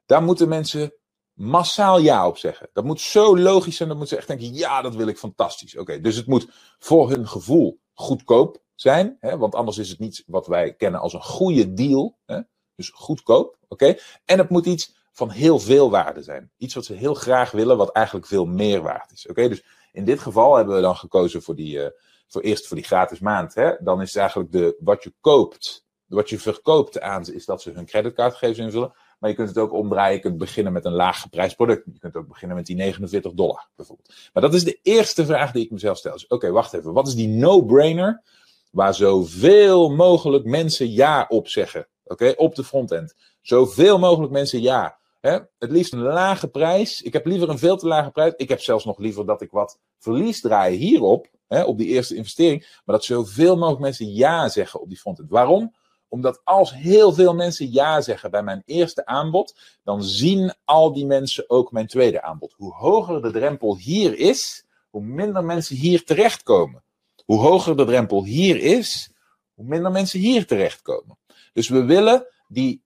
daar 0.07 0.23
moeten 0.23 0.49
mensen 0.49 0.95
massaal 1.33 1.99
ja 1.99 2.27
op 2.27 2.39
zeggen. 2.39 2.71
Dat 2.73 2.85
moet 2.85 3.01
zo 3.01 3.39
logisch 3.39 3.77
zijn, 3.77 3.89
dat 3.89 3.99
moeten 3.99 4.17
ze 4.17 4.23
echt 4.23 4.39
denken, 4.39 4.55
ja, 4.55 4.83
dat 4.83 4.95
wil 4.95 5.07
ik 5.07 5.19
fantastisch. 5.19 5.77
Oké, 5.77 6.01
dus 6.01 6.17
het 6.17 6.27
moet 6.27 6.49
voor 6.79 7.11
hun 7.11 7.29
gevoel 7.29 7.81
goedkoop 7.95 8.63
zijn, 8.75 9.17
hè, 9.21 9.39
want 9.39 9.55
anders 9.55 9.79
is 9.79 9.89
het 9.89 9.99
niet 9.99 10.23
wat 10.27 10.47
wij 10.47 10.75
kennen 10.75 11.01
als 11.01 11.13
een 11.13 11.23
goede 11.23 11.73
deal. 11.73 12.19
Hè, 12.27 12.41
dus 12.75 12.91
goedkoop, 12.95 13.59
oké. 13.69 13.97
En 14.25 14.39
het 14.39 14.49
moet 14.49 14.67
iets 14.67 14.95
van 15.13 15.31
heel 15.31 15.59
veel 15.59 15.91
waarde 15.91 16.23
zijn. 16.23 16.53
Iets 16.57 16.75
wat 16.75 16.85
ze 16.85 16.93
heel 16.93 17.15
graag 17.15 17.51
willen, 17.51 17.77
wat 17.77 17.93
eigenlijk 17.93 18.27
veel 18.27 18.45
meer 18.45 18.83
waard 18.83 19.13
is. 19.13 19.27
Oké, 19.27 19.49
dus 19.49 19.65
in 19.93 20.05
dit 20.05 20.21
geval 20.21 20.57
hebben 20.57 20.75
we 20.75 20.81
dan 20.81 20.97
gekozen 20.97 21.43
voor 21.43 21.55
die, 21.55 21.77
uh, 21.77 21.87
voor 22.29 22.43
eerst 22.43 22.67
voor 22.67 22.77
die 22.77 22.87
gratis 22.87 23.19
maand. 23.19 23.55
Hè. 23.55 23.73
Dan 23.81 24.01
is 24.01 24.09
het 24.09 24.17
eigenlijk 24.17 24.53
de, 24.53 24.77
wat 24.81 25.03
je 25.03 25.13
koopt, 25.21 25.85
wat 26.07 26.29
je 26.29 26.39
verkoopt 26.39 27.01
aan 27.01 27.25
ze, 27.25 27.35
is 27.35 27.45
dat 27.45 27.63
ze 27.63 27.71
hun 27.71 27.87
creditcardgegevens 27.87 28.59
invullen. 28.59 28.93
Maar 29.19 29.31
je 29.31 29.37
kunt 29.37 29.49
het 29.49 29.59
ook 29.59 29.73
omdraaien. 29.73 30.15
Je 30.15 30.21
kunt 30.21 30.39
beginnen 30.39 30.73
met 30.73 30.85
een 30.85 30.93
laag 30.93 31.21
geprijsd 31.21 31.57
product. 31.57 31.83
Je 31.93 31.99
kunt 31.99 32.17
ook 32.17 32.29
beginnen 32.29 32.57
met 32.57 32.67
die 32.67 32.77
49 32.77 33.33
dollar 33.33 33.69
bijvoorbeeld. 33.77 34.15
Maar 34.33 34.43
dat 34.43 34.55
is 34.55 34.65
de 34.65 34.79
eerste 34.83 35.27
vraag 35.27 35.53
die 35.53 35.65
ik 35.65 35.71
mezelf 35.71 35.99
stel. 35.99 36.13
Dus, 36.13 36.27
Oké, 36.27 36.51
wacht 36.51 36.73
even. 36.73 36.93
Wat 36.93 37.07
is 37.07 37.15
die 37.15 37.29
no-brainer 37.29 38.23
waar 38.71 38.95
zoveel 38.95 39.91
mogelijk 39.91 40.45
mensen 40.45 40.91
ja 40.91 41.27
op 41.29 41.49
zeggen? 41.49 41.89
Oké, 42.05 42.33
op 42.37 42.55
de 42.55 42.65
frontend. 42.65 43.15
Zoveel 43.41 43.99
mogelijk 43.99 44.33
mensen 44.33 44.61
ja. 44.61 44.99
Hè? 45.23 45.39
Het 45.59 45.71
liefst 45.71 45.93
een 45.93 46.03
lage 46.03 46.49
prijs. 46.49 47.03
Ik 47.03 47.13
heb 47.13 47.27
liever 47.27 47.49
een 47.49 47.59
veel 47.59 47.77
te 47.77 47.87
lage 47.87 48.11
prijs. 48.11 48.33
Ik 48.37 48.49
heb 48.49 48.61
zelfs 48.61 48.85
nog 48.85 48.99
liever 48.99 49.27
dat 49.27 49.43
ik 49.43 49.51
wat 49.51 49.79
verlies 49.99 50.41
draai 50.41 50.77
hierop. 50.77 51.31
Hè, 51.49 51.63
op 51.63 51.79
die 51.79 51.87
eerste 51.87 52.15
investering. 52.15 52.61
Maar 52.85 52.97
dat 52.97 53.05
zoveel 53.05 53.57
mogelijk 53.57 53.81
mensen 53.81 54.13
ja 54.13 54.49
zeggen 54.49 54.81
op 54.81 54.89
die 54.89 54.99
frontend. 54.99 55.31
Waarom? 55.31 55.75
Omdat 56.09 56.41
als 56.45 56.75
heel 56.75 57.13
veel 57.13 57.35
mensen 57.35 57.73
ja 57.73 58.01
zeggen 58.01 58.31
bij 58.31 58.43
mijn 58.43 58.63
eerste 58.65 59.07
aanbod, 59.07 59.59
dan 59.83 60.03
zien 60.03 60.55
al 60.65 60.93
die 60.93 61.07
mensen 61.07 61.51
ook 61.51 61.73
mijn 61.73 61.87
tweede 61.87 62.23
aanbod. 62.23 62.55
Hoe 62.57 62.75
hoger 62.75 63.23
de 63.23 63.31
drempel 63.31 63.77
hier 63.77 64.19
is, 64.19 64.65
hoe 64.91 65.03
minder 65.03 65.45
mensen 65.45 65.77
hier 65.77 66.05
terechtkomen. 66.05 66.85
Hoe 67.25 67.41
hoger 67.41 67.77
de 67.77 67.85
drempel 67.85 68.25
hier 68.25 68.57
is, 68.57 69.13
hoe 69.55 69.65
minder 69.65 69.93
mensen 69.93 70.21
hier 70.21 70.47
terechtkomen. 70.47 71.19
Dus 71.53 71.69
we 71.69 71.85
willen 71.85 72.27
die, 72.49 72.82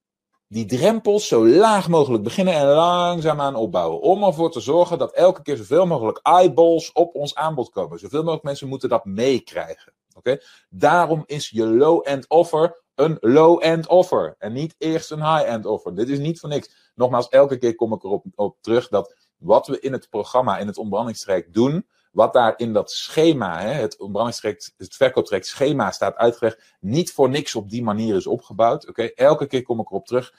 die 0.48 0.66
drempels 0.66 1.28
zo 1.28 1.46
laag 1.46 1.88
mogelijk 1.88 2.22
beginnen 2.22 2.54
en 2.54 2.66
langzaamaan 2.66 3.54
opbouwen. 3.54 4.00
Om 4.00 4.24
ervoor 4.24 4.50
te 4.50 4.60
zorgen 4.60 4.98
dat 4.98 5.12
elke 5.12 5.42
keer 5.42 5.56
zoveel 5.56 5.86
mogelijk 5.86 6.18
eyeballs 6.22 6.92
op 6.92 7.14
ons 7.14 7.34
aanbod 7.34 7.70
komen. 7.70 7.98
Zoveel 7.98 8.20
mogelijk 8.20 8.44
mensen 8.44 8.68
moeten 8.68 8.88
dat 8.88 9.04
meekrijgen. 9.04 9.94
Oké? 10.14 10.38
Daarom 10.68 11.22
is 11.26 11.50
je 11.50 11.66
low-end 11.66 12.28
offer 12.28 12.84
een 12.96 13.16
low-end 13.20 13.86
offer. 13.86 14.34
En 14.38 14.52
niet 14.52 14.74
eerst 14.78 15.10
een 15.10 15.34
high-end 15.34 15.66
offer. 15.66 15.94
Dit 15.94 16.08
is 16.08 16.18
niet 16.18 16.40
voor 16.40 16.48
niks. 16.48 16.92
Nogmaals, 16.94 17.28
elke 17.28 17.58
keer 17.58 17.74
kom 17.74 17.92
ik 17.92 18.04
erop 18.04 18.24
op 18.34 18.56
terug 18.60 18.88
dat 18.88 19.14
wat 19.36 19.66
we 19.66 19.80
in 19.80 19.92
het 19.92 20.08
programma, 20.10 20.58
in 20.58 20.66
het 20.66 20.78
ontbrandingstraject 20.78 21.54
doen, 21.54 21.86
wat 22.16 22.32
daar 22.32 22.54
in 22.56 22.72
dat 22.72 22.90
schema, 22.90 23.60
hè, 23.60 23.72
het 23.72 23.98
ontbrandingstraject, 23.98 24.74
het 24.76 24.94
verkooptraject 24.94 25.46
schema 25.46 25.90
staat 25.90 26.16
uitgelegd, 26.16 26.76
niet 26.80 27.12
voor 27.12 27.28
niks 27.28 27.54
op 27.54 27.70
die 27.70 27.82
manier 27.82 28.16
is 28.16 28.26
opgebouwd. 28.26 28.88
Oké, 28.88 29.02
elke 29.02 29.46
keer 29.46 29.62
kom 29.62 29.80
ik 29.80 29.86
erop 29.86 30.06
terug. 30.06 30.34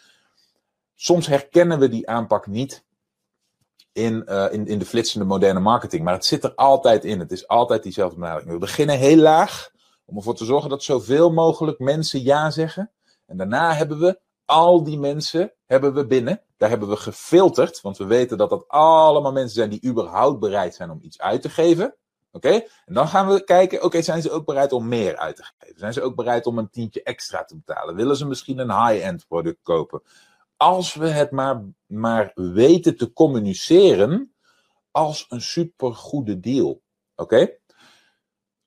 Soms 0.95 1.27
herkennen 1.27 1.79
we 1.79 1.89
die 1.89 2.09
aanpak 2.09 2.47
niet 2.47 2.85
in, 3.91 4.25
uh, 4.29 4.45
in, 4.51 4.67
in 4.67 4.79
de 4.79 4.85
flitsende 4.85 5.25
moderne 5.25 5.59
marketing. 5.59 6.03
Maar 6.03 6.13
het 6.13 6.25
zit 6.25 6.43
er 6.43 6.55
altijd 6.55 7.05
in. 7.05 7.19
Het 7.19 7.31
is 7.31 7.47
altijd 7.47 7.83
diezelfde 7.83 8.19
benadering. 8.19 8.51
We 8.51 8.57
beginnen 8.57 8.97
heel 8.97 9.17
laag 9.17 9.71
om 10.05 10.17
ervoor 10.17 10.35
te 10.35 10.45
zorgen 10.45 10.69
dat 10.69 10.83
zoveel 10.83 11.31
mogelijk 11.31 11.79
mensen 11.79 12.21
ja 12.21 12.51
zeggen. 12.51 12.91
En 13.25 13.37
daarna 13.37 13.73
hebben 13.73 13.99
we 13.99 14.19
al 14.45 14.83
die 14.83 14.99
mensen 14.99 15.53
hebben 15.65 15.93
we 15.93 16.07
binnen. 16.07 16.41
Daar 16.57 16.69
hebben 16.69 16.89
we 16.89 16.95
gefilterd, 16.95 17.81
want 17.81 17.97
we 17.97 18.05
weten 18.05 18.37
dat 18.37 18.49
dat 18.49 18.67
allemaal 18.67 19.31
mensen 19.31 19.55
zijn 19.55 19.69
die 19.69 19.85
überhaupt 19.85 20.39
bereid 20.39 20.75
zijn 20.75 20.89
om 20.89 20.99
iets 21.01 21.19
uit 21.19 21.41
te 21.41 21.49
geven. 21.49 21.95
Oké? 22.31 22.49
En 22.85 22.93
dan 22.93 23.07
gaan 23.07 23.27
we 23.27 23.43
kijken, 23.43 23.83
oké, 23.83 24.01
zijn 24.01 24.21
ze 24.21 24.31
ook 24.31 24.45
bereid 24.45 24.71
om 24.71 24.87
meer 24.87 25.17
uit 25.17 25.35
te 25.35 25.43
geven? 25.57 25.79
Zijn 25.79 25.93
ze 25.93 26.01
ook 26.01 26.15
bereid 26.15 26.45
om 26.45 26.57
een 26.57 26.69
tientje 26.69 27.03
extra 27.03 27.43
te 27.43 27.55
betalen? 27.55 27.95
Willen 27.95 28.17
ze 28.17 28.27
misschien 28.27 28.59
een 28.59 28.87
high-end 28.87 29.27
product 29.27 29.59
kopen? 29.61 30.01
Als 30.57 30.93
we 30.93 31.07
het 31.07 31.31
maar, 31.31 31.63
maar 31.85 32.31
weten 32.33 32.97
te 32.97 33.13
communiceren 33.13 34.33
als 34.91 35.25
een 35.29 35.41
supergoede 35.41 36.39
deal. 36.39 36.81
Oké? 37.15 37.49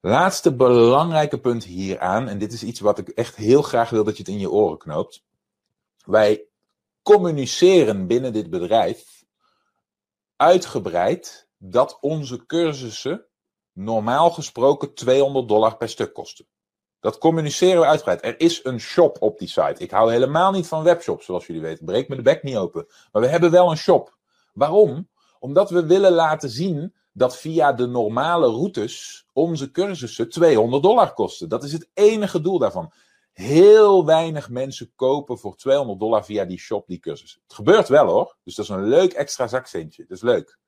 Laatste 0.00 0.54
belangrijke 0.54 1.40
punt 1.40 1.64
hieraan, 1.64 2.28
en 2.28 2.38
dit 2.38 2.52
is 2.52 2.62
iets 2.62 2.80
wat 2.80 2.98
ik 2.98 3.08
echt 3.08 3.36
heel 3.36 3.62
graag 3.62 3.90
wil 3.90 4.04
dat 4.04 4.16
je 4.16 4.22
het 4.22 4.32
in 4.32 4.38
je 4.38 4.50
oren 4.50 4.78
knoopt. 4.78 5.24
Wij 6.04 6.49
communiceren 7.02 8.06
binnen 8.06 8.32
dit 8.32 8.50
bedrijf 8.50 9.24
uitgebreid 10.36 11.48
dat 11.58 11.98
onze 12.00 12.46
cursussen 12.46 13.26
normaal 13.72 14.30
gesproken 14.30 14.94
200 14.94 15.48
dollar 15.48 15.76
per 15.76 15.88
stuk 15.88 16.12
kosten. 16.12 16.46
Dat 17.00 17.18
communiceren 17.18 17.80
we 17.80 17.86
uitgebreid. 17.86 18.24
Er 18.24 18.40
is 18.40 18.64
een 18.64 18.80
shop 18.80 19.16
op 19.20 19.38
die 19.38 19.48
site. 19.48 19.74
Ik 19.82 19.90
hou 19.90 20.12
helemaal 20.12 20.52
niet 20.52 20.66
van 20.66 20.82
webshops, 20.82 21.24
zoals 21.24 21.46
jullie 21.46 21.62
weten. 21.62 21.84
Breek 21.84 22.08
me 22.08 22.16
de 22.16 22.22
bek 22.22 22.42
niet 22.42 22.56
open. 22.56 22.86
Maar 23.12 23.22
we 23.22 23.28
hebben 23.28 23.50
wel 23.50 23.70
een 23.70 23.76
shop. 23.76 24.16
Waarom? 24.52 25.08
Omdat 25.38 25.70
we 25.70 25.86
willen 25.86 26.12
laten 26.12 26.50
zien 26.50 26.94
dat 27.12 27.36
via 27.36 27.72
de 27.72 27.86
normale 27.86 28.46
routes 28.46 29.26
onze 29.32 29.70
cursussen 29.70 30.28
200 30.28 30.82
dollar 30.82 31.14
kosten. 31.14 31.48
Dat 31.48 31.64
is 31.64 31.72
het 31.72 31.90
enige 31.94 32.40
doel 32.40 32.58
daarvan. 32.58 32.92
Heel 33.32 34.06
weinig 34.06 34.50
mensen 34.50 34.92
kopen 34.94 35.38
voor 35.38 35.56
200 35.56 36.00
dollar 36.00 36.24
via 36.24 36.44
die 36.44 36.58
shop 36.58 36.86
die 36.86 36.98
cursus. 36.98 37.40
Het 37.42 37.54
gebeurt 37.54 37.88
wel 37.88 38.06
hoor. 38.06 38.36
Dus 38.44 38.54
dat 38.54 38.64
is 38.64 38.70
een 38.70 38.88
leuk 38.88 39.12
extra 39.12 39.46
zakcentje. 39.46 40.04
Dat 40.08 40.16
is 40.16 40.22
leuk. 40.22 40.58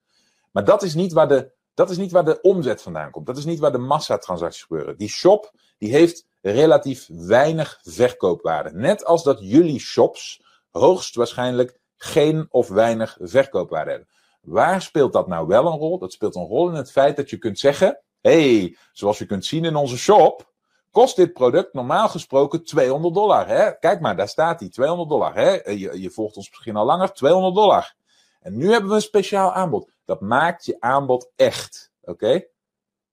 Maar 0.51 0.65
dat 0.65 0.83
is 0.83 0.95
niet 0.95 1.13
waar 1.13 1.29
de, 1.29 1.53
dat 1.75 1.91
is 1.91 1.97
niet 1.97 2.13
waar 2.13 2.25
de 2.25 2.41
omzet 2.41 2.83
vandaan 2.83 3.11
komt. 3.11 3.27
Dat 3.27 3.37
is 3.37 3.45
niet 3.45 3.59
waar 3.59 3.73
de 3.73 3.79
massatransacties 3.79 4.63
gebeuren. 4.63 4.97
Die 4.97 5.09
shop 5.09 5.53
die 5.79 5.93
heeft 5.93 6.27
relatief 6.41 7.09
weinig 7.13 7.79
verkoopwaarde. 7.83 8.71
Net 8.73 9.05
als 9.05 9.23
dat 9.23 9.39
jullie 9.41 9.81
shops 9.81 10.43
hoogstwaarschijnlijk 10.71 11.81
geen 11.97 12.47
of 12.51 12.69
weinig 12.69 13.17
verkoopwaarde 13.21 13.91
hebben. 13.91 14.09
Waar 14.41 14.83
speelt 14.83 15.13
dat 15.13 15.29
nou 15.29 15.47
wel 15.47 15.67
een 15.67 15.79
rol? 15.79 15.99
Dat 15.99 16.13
speelt 16.13 16.35
een 16.35 16.47
rol 16.47 16.69
in 16.69 16.75
het 16.75 16.93
feit 16.93 17.17
dat 17.17 17.31
je 17.31 17.39
kunt 17.39 17.59
zeggen: 17.59 18.03
hey, 18.21 18.77
zoals 18.93 19.19
je 19.19 19.27
kunt 19.27 19.45
zien 19.45 19.65
in 19.65 19.77
onze 19.77 19.99
shop, 19.99 20.52
kost 20.93 21.17
dit 21.17 21.33
product 21.33 21.73
normaal 21.73 22.09
gesproken 22.09 22.65
200 22.65 23.15
dollar. 23.15 23.49
Hè? 23.49 23.79
Kijk 23.79 24.01
maar, 24.01 24.17
daar 24.17 24.29
staat 24.29 24.61
hij, 24.61 24.69
200 24.69 25.09
dollar. 25.09 25.35
Hè? 25.35 25.71
Je, 25.71 26.01
je 26.01 26.11
volgt 26.11 26.37
ons 26.37 26.51
misschien 26.51 26.77
al 26.77 26.85
langer, 26.85 27.13
200 27.13 27.55
dollar. 27.55 27.95
En 28.41 28.57
nu 28.57 28.71
hebben 28.71 28.91
we 28.91 28.97
een 28.97 29.03
speciaal 29.03 29.53
aanbod. 29.53 29.91
Dat 30.05 30.21
maakt 30.21 30.65
je 30.65 30.77
aanbod 30.81 31.31
echt. 31.37 31.93
Oké? 32.03 32.45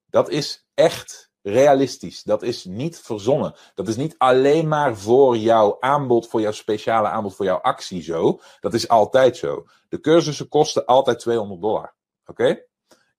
Dat 0.09 0.29
is 0.29 0.67
echt 0.74 1.31
realistisch. 1.41 2.24
Dat 2.24 2.43
is 2.43 2.65
niet 2.65 3.00
verzonnen. 3.00 3.55
Dat 3.75 3.88
is 3.88 3.95
niet 3.95 4.15
alleen 4.17 4.67
maar 4.67 4.98
voor 4.98 5.38
jouw 5.38 5.77
aanbod, 5.79 6.27
voor 6.27 6.41
jouw 6.41 6.51
speciale 6.51 7.07
aanbod, 7.07 7.36
voor 7.36 7.45
jouw 7.45 7.57
actie 7.57 8.01
zo. 8.01 8.39
Dat 8.59 8.74
is 8.74 8.88
altijd 8.88 9.38
zo. 9.38 9.65
De 9.89 10.00
cursussen 10.00 10.48
kosten 10.48 10.86
altijd 10.86 11.19
200 11.19 11.62
dollar. 11.62 11.95
Oké? 12.25 12.63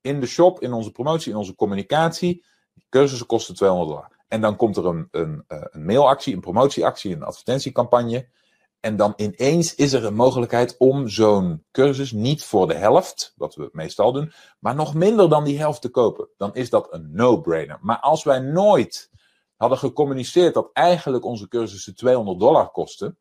In 0.00 0.20
de 0.20 0.26
shop, 0.26 0.60
in 0.60 0.72
onze 0.72 0.90
promotie, 0.90 1.32
in 1.32 1.38
onze 1.38 1.54
communicatie. 1.54 2.44
Cursussen 2.88 3.26
kosten 3.26 3.54
200 3.54 3.88
dollar. 3.88 4.19
En 4.30 4.40
dan 4.40 4.56
komt 4.56 4.76
er 4.76 4.86
een, 4.86 5.08
een, 5.10 5.44
eh, 5.46 5.62
een 5.70 5.84
mailactie, 5.84 6.34
een 6.34 6.40
promotieactie, 6.40 7.14
een 7.14 7.22
advertentiecampagne. 7.22 8.28
En 8.80 8.96
dan 8.96 9.12
ineens 9.16 9.74
is 9.74 9.92
er 9.92 10.04
een 10.04 10.14
mogelijkheid 10.14 10.76
om 10.78 11.08
zo'n 11.08 11.64
cursus 11.70 12.12
niet 12.12 12.44
voor 12.44 12.66
de 12.66 12.74
helft, 12.74 13.32
wat 13.36 13.54
we 13.54 13.68
meestal 13.72 14.12
doen, 14.12 14.32
maar 14.58 14.74
nog 14.74 14.94
minder 14.94 15.28
dan 15.28 15.44
die 15.44 15.58
helft 15.58 15.80
te 15.80 15.88
kopen. 15.88 16.28
Dan 16.36 16.54
is 16.54 16.70
dat 16.70 16.88
een 16.90 17.10
no-brainer. 17.12 17.78
Maar 17.80 18.00
als 18.00 18.24
wij 18.24 18.38
nooit 18.38 19.10
hadden 19.56 19.78
gecommuniceerd 19.78 20.54
dat 20.54 20.70
eigenlijk 20.72 21.24
onze 21.24 21.48
cursussen 21.48 21.94
200 21.94 22.40
dollar 22.40 22.70
kosten, 22.70 23.18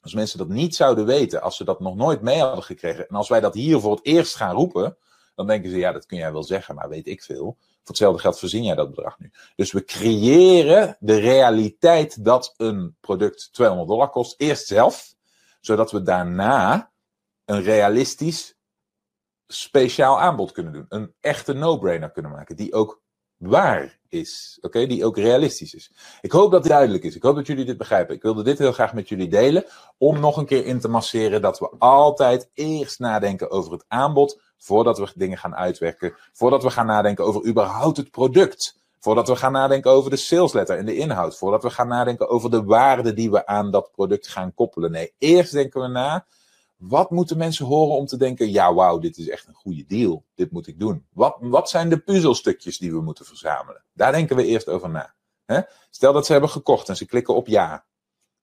als 0.00 0.14
mensen 0.14 0.38
dat 0.38 0.48
niet 0.48 0.76
zouden 0.76 1.06
weten, 1.06 1.42
als 1.42 1.56
ze 1.56 1.64
dat 1.64 1.80
nog 1.80 1.94
nooit 1.94 2.22
mee 2.22 2.40
hadden 2.40 2.64
gekregen, 2.64 3.08
en 3.08 3.16
als 3.16 3.28
wij 3.28 3.40
dat 3.40 3.54
hier 3.54 3.80
voor 3.80 3.94
het 3.94 4.04
eerst 4.06 4.36
gaan 4.36 4.54
roepen, 4.54 4.96
dan 5.34 5.46
denken 5.46 5.70
ze, 5.70 5.76
ja, 5.76 5.92
dat 5.92 6.06
kun 6.06 6.18
jij 6.18 6.32
wel 6.32 6.42
zeggen, 6.42 6.74
maar 6.74 6.88
weet 6.88 7.06
ik 7.06 7.22
veel. 7.22 7.56
Voor 7.84 7.94
hetzelfde 7.94 8.20
geld 8.20 8.38
voorzien 8.38 8.64
jij 8.64 8.74
dat 8.74 8.90
bedrag 8.90 9.18
nu. 9.18 9.30
Dus 9.56 9.72
we 9.72 9.84
creëren 9.84 10.96
de 11.00 11.16
realiteit 11.16 12.24
dat 12.24 12.54
een 12.56 12.96
product 13.00 13.52
200 13.52 13.88
dollar 13.88 14.10
kost, 14.10 14.34
eerst 14.40 14.66
zelf, 14.66 15.14
zodat 15.60 15.90
we 15.90 16.02
daarna 16.02 16.92
een 17.44 17.62
realistisch 17.62 18.58
speciaal 19.46 20.20
aanbod 20.20 20.52
kunnen 20.52 20.72
doen. 20.72 20.86
Een 20.88 21.14
echte 21.20 21.52
no-brainer 21.52 22.10
kunnen 22.10 22.30
maken, 22.32 22.56
die 22.56 22.72
ook 22.72 23.02
waar 23.36 23.98
is. 24.08 24.58
Oké, 24.60 24.86
die 24.86 25.04
ook 25.04 25.16
realistisch 25.16 25.74
is. 25.74 25.92
Ik 26.20 26.32
hoop 26.32 26.50
dat 26.50 26.62
dit 26.62 26.70
duidelijk 26.72 27.04
is. 27.04 27.16
Ik 27.16 27.22
hoop 27.22 27.36
dat 27.36 27.46
jullie 27.46 27.64
dit 27.64 27.78
begrijpen. 27.78 28.14
Ik 28.14 28.22
wilde 28.22 28.42
dit 28.42 28.58
heel 28.58 28.72
graag 28.72 28.94
met 28.94 29.08
jullie 29.08 29.28
delen. 29.28 29.64
Om 29.98 30.20
nog 30.20 30.36
een 30.36 30.46
keer 30.46 30.66
in 30.66 30.80
te 30.80 30.88
masseren 30.88 31.42
dat 31.42 31.58
we 31.58 31.70
altijd 31.78 32.50
eerst 32.54 32.98
nadenken 32.98 33.50
over 33.50 33.72
het 33.72 33.84
aanbod 33.88 34.42
Voordat 34.64 34.98
we 34.98 35.12
dingen 35.14 35.38
gaan 35.38 35.56
uitwerken. 35.56 36.14
Voordat 36.32 36.62
we 36.62 36.70
gaan 36.70 36.86
nadenken 36.86 37.24
over 37.24 37.46
überhaupt 37.46 37.96
het 37.96 38.10
product. 38.10 38.78
Voordat 39.00 39.28
we 39.28 39.36
gaan 39.36 39.52
nadenken 39.52 39.90
over 39.90 40.10
de 40.10 40.16
salesletter 40.16 40.78
en 40.78 40.86
de 40.86 40.96
inhoud. 40.96 41.36
Voordat 41.36 41.62
we 41.62 41.70
gaan 41.70 41.88
nadenken 41.88 42.28
over 42.28 42.50
de 42.50 42.64
waarde 42.64 43.14
die 43.14 43.30
we 43.30 43.46
aan 43.46 43.70
dat 43.70 43.90
product 43.92 44.28
gaan 44.28 44.54
koppelen. 44.54 44.90
Nee, 44.90 45.14
eerst 45.18 45.52
denken 45.52 45.80
we 45.80 45.88
na. 45.88 46.26
Wat 46.76 47.10
moeten 47.10 47.36
mensen 47.36 47.66
horen 47.66 47.96
om 47.96 48.06
te 48.06 48.16
denken: 48.16 48.50
ja, 48.50 48.74
wauw, 48.74 48.98
dit 48.98 49.16
is 49.16 49.28
echt 49.28 49.46
een 49.46 49.54
goede 49.54 49.84
deal. 49.86 50.24
Dit 50.34 50.50
moet 50.50 50.66
ik 50.66 50.78
doen. 50.78 51.06
Wat, 51.12 51.36
wat 51.40 51.70
zijn 51.70 51.88
de 51.88 51.98
puzzelstukjes 51.98 52.78
die 52.78 52.92
we 52.92 53.00
moeten 53.00 53.24
verzamelen? 53.24 53.84
Daar 53.92 54.12
denken 54.12 54.36
we 54.36 54.46
eerst 54.46 54.68
over 54.68 54.90
na. 54.90 55.14
Stel 55.90 56.12
dat 56.12 56.26
ze 56.26 56.32
hebben 56.32 56.50
gekocht 56.50 56.88
en 56.88 56.96
ze 56.96 57.06
klikken 57.06 57.34
op 57.34 57.46
ja. 57.46 57.86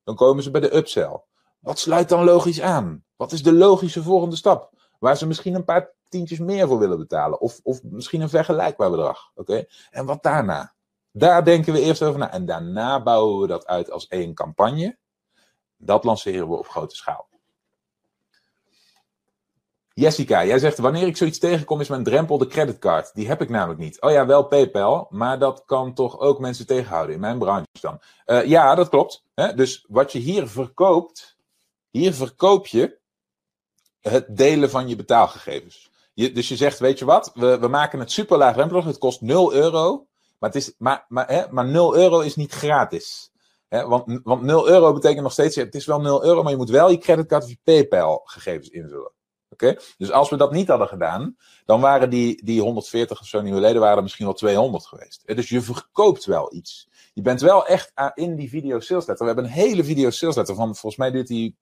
Dan 0.03 0.15
komen 0.15 0.43
ze 0.43 0.51
bij 0.51 0.61
de 0.61 0.75
upsell. 0.75 1.21
Wat 1.59 1.79
sluit 1.79 2.09
dan 2.09 2.23
logisch 2.23 2.61
aan? 2.61 3.05
Wat 3.15 3.31
is 3.31 3.43
de 3.43 3.53
logische 3.53 4.03
volgende 4.03 4.35
stap? 4.35 4.73
Waar 4.99 5.17
ze 5.17 5.27
misschien 5.27 5.55
een 5.55 5.65
paar 5.65 5.93
tientjes 6.09 6.39
meer 6.39 6.67
voor 6.67 6.79
willen 6.79 6.97
betalen. 6.97 7.41
Of, 7.41 7.59
of 7.63 7.83
misschien 7.83 8.21
een 8.21 8.29
vergelijkbaar 8.29 8.89
bedrag. 8.89 9.31
Oké? 9.35 9.65
En 9.89 10.05
wat 10.05 10.23
daarna? 10.23 10.73
Daar 11.11 11.43
denken 11.43 11.73
we 11.73 11.81
eerst 11.81 12.03
over 12.03 12.19
na. 12.19 12.31
En 12.31 12.45
daarna 12.45 13.03
bouwen 13.03 13.41
we 13.41 13.47
dat 13.47 13.67
uit 13.67 13.91
als 13.91 14.07
één 14.07 14.33
campagne. 14.33 14.97
Dat 15.77 16.03
lanceren 16.03 16.49
we 16.49 16.57
op 16.57 16.67
grote 16.67 16.95
schaal. 16.95 17.29
Jessica, 20.01 20.45
jij 20.45 20.59
zegt 20.59 20.77
wanneer 20.77 21.07
ik 21.07 21.17
zoiets 21.17 21.39
tegenkom 21.39 21.79
is 21.79 21.87
mijn 21.87 22.03
drempel 22.03 22.37
de 22.37 22.47
creditcard. 22.47 23.13
Die 23.13 23.27
heb 23.27 23.41
ik 23.41 23.49
namelijk 23.49 23.79
niet. 23.79 24.01
Oh 24.01 24.11
ja, 24.11 24.25
wel 24.25 24.43
PayPal, 24.43 25.07
maar 25.09 25.39
dat 25.39 25.63
kan 25.65 25.93
toch 25.93 26.19
ook 26.19 26.39
mensen 26.39 26.65
tegenhouden 26.65 27.15
in 27.15 27.21
mijn 27.21 27.39
branche 27.39 27.67
dan. 27.81 27.99
Uh, 28.25 28.45
ja, 28.45 28.75
dat 28.75 28.89
klopt. 28.89 29.23
Hè? 29.33 29.53
Dus 29.53 29.85
wat 29.87 30.11
je 30.11 30.19
hier 30.19 30.47
verkoopt, 30.47 31.37
hier 31.89 32.13
verkoop 32.13 32.67
je 32.67 32.97
het 33.99 34.37
delen 34.37 34.69
van 34.69 34.87
je 34.87 34.95
betaalgegevens. 34.95 35.89
Je, 36.13 36.31
dus 36.31 36.47
je 36.47 36.55
zegt, 36.55 36.79
weet 36.79 36.99
je 36.99 37.05
wat, 37.05 37.31
we, 37.33 37.59
we 37.59 37.67
maken 37.67 37.99
het 37.99 38.11
super 38.11 38.37
laag 38.37 38.53
drempelig, 38.53 38.85
het 38.85 38.97
kost 38.97 39.21
0 39.21 39.53
euro. 39.53 40.07
Maar, 40.39 40.49
het 40.49 40.61
is, 40.61 40.73
maar, 40.77 41.05
maar, 41.07 41.27
hè, 41.27 41.43
maar 41.49 41.65
0 41.65 41.95
euro 41.95 42.19
is 42.19 42.35
niet 42.35 42.51
gratis. 42.51 43.31
Want, 43.69 44.19
want 44.23 44.41
0 44.41 44.69
euro 44.69 44.93
betekent 44.93 45.21
nog 45.21 45.31
steeds, 45.31 45.55
het 45.55 45.75
is 45.75 45.85
wel 45.85 46.01
0 46.01 46.25
euro, 46.25 46.43
maar 46.43 46.51
je 46.51 46.57
moet 46.57 46.69
wel 46.69 46.89
je 46.89 46.97
creditcard 46.97 47.43
of 47.43 47.49
je 47.49 47.57
PayPal 47.63 48.21
gegevens 48.25 48.69
invullen. 48.69 49.11
Dus 49.97 50.11
als 50.11 50.29
we 50.29 50.37
dat 50.37 50.51
niet 50.51 50.67
hadden 50.67 50.87
gedaan, 50.87 51.37
dan 51.65 51.81
waren 51.81 52.09
die, 52.09 52.45
die 52.45 52.61
140 52.61 53.19
of 53.19 53.27
zo 53.27 53.41
nieuwe 53.41 53.59
leden 53.59 53.81
waren 53.81 54.03
misschien 54.03 54.25
wel 54.25 54.33
200 54.33 54.85
geweest. 54.85 55.21
Dus 55.25 55.49
je 55.49 55.61
verkoopt 55.61 56.25
wel 56.25 56.53
iets. 56.53 56.89
Je 57.13 57.21
bent 57.21 57.41
wel 57.41 57.65
echt 57.65 57.91
in 58.13 58.35
die 58.35 58.49
video 58.49 58.79
sales 58.79 59.05
letter. 59.05 59.25
We 59.25 59.33
hebben 59.33 59.43
een 59.43 59.57
hele 59.57 59.83
video 59.83 60.09
sales 60.09 60.35
letter 60.35 60.55
van, 60.55 60.65
volgens 60.65 60.95
mij 60.95 61.11
duurt 61.11 61.27
die 61.27 61.57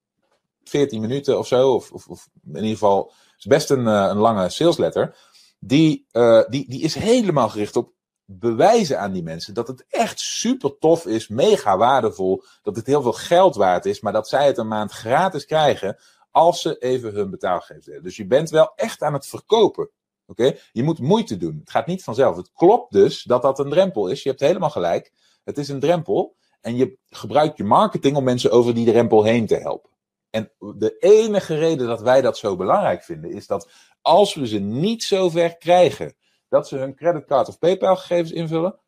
14 0.64 1.02
minuten 1.02 1.38
of 1.38 1.48
zo. 1.48 1.74
Of, 1.74 1.92
of, 1.92 2.30
in 2.46 2.56
ieder 2.56 2.70
geval 2.70 3.12
is 3.38 3.46
best 3.46 3.70
een, 3.70 3.88
eh, 3.88 4.08
een 4.10 4.18
lange 4.18 4.50
salesletter. 4.50 5.16
Die, 5.60 6.08
uh, 6.12 6.44
die, 6.48 6.70
die 6.70 6.82
is 6.82 6.96
helemaal 6.96 7.50
gericht 7.50 7.76
op 7.76 7.94
bewijzen 8.26 9.00
aan 9.00 9.12
die 9.12 9.24
mensen 9.24 9.54
dat 9.54 9.68
het 9.68 9.86
echt 9.90 10.20
super 10.20 10.78
tof 10.78 11.06
is, 11.06 11.28
mega 11.28 11.78
waardevol, 11.78 12.44
dat 12.62 12.76
het 12.76 12.86
heel 12.86 13.02
veel 13.02 13.14
geld 13.14 13.56
waard 13.56 13.86
is, 13.86 14.00
maar 14.00 14.14
dat 14.14 14.28
zij 14.28 14.46
het 14.46 14.58
een 14.58 14.68
maand 14.68 14.92
gratis 14.92 15.46
krijgen 15.46 15.98
als 16.32 16.62
ze 16.62 16.78
even 16.78 17.14
hun 17.14 17.30
betaalgegevens 17.30 17.86
delen. 17.86 18.04
Dus 18.04 18.16
je 18.16 18.28
bent 18.28 18.50
wel 18.50 18.72
echt 18.76 19.02
aan 19.02 19.14
het 19.14 19.28
verkopen. 19.28 19.90
Oké? 20.26 20.58
Je 20.72 20.84
moet 20.84 21.00
moeite 21.00 21.38
doen. 21.38 21.58
Het 21.60 21.70
gaat 21.70 21.88
niet 21.88 22.04
vanzelf. 22.04 22.36
Het 22.36 22.52
klopt 22.54 22.92
dus 22.92 23.24
dat 23.24 23.42
dat 23.42 23.60
een 23.60 23.70
drempel 23.70 24.08
is. 24.08 24.24
Je 24.24 24.30
hebt 24.30 24.42
helemaal 24.42 24.70
gelijk. 24.70 25.14
Het 25.44 25.58
is 25.58 25.70
een 25.70 25.80
drempel. 25.80 26.36
En 26.62 26.76
je 26.76 26.98
gebruikt 27.10 27.58
je 27.58 27.64
marketing 27.64 28.18
om 28.18 28.24
mensen 28.24 28.52
over 28.52 28.74
die 28.74 28.86
drempel 28.86 29.24
heen 29.24 29.48
te 29.48 29.56
helpen. 29.56 29.90
En 30.30 30.52
de 30.58 30.98
enige 31.00 31.56
reden 31.56 31.88
dat 31.88 32.02
wij 32.02 32.22
dat 32.22 32.38
zo 32.38 32.56
belangrijk 32.56 33.04
vinden, 33.04 33.32
is 33.32 33.48
dat 33.48 33.70
Als 34.02 34.34
we 34.34 34.48
ze 34.48 34.60
niet 34.60 35.04
zover 35.04 35.58
krijgen 35.58 36.16
dat 36.48 36.68
ze 36.68 36.78
hun 36.78 36.96
creditcard 36.96 37.48
of 37.48 37.60
PayPal 37.60 37.96
gegevens 37.96 38.32
invullen, 38.32 38.80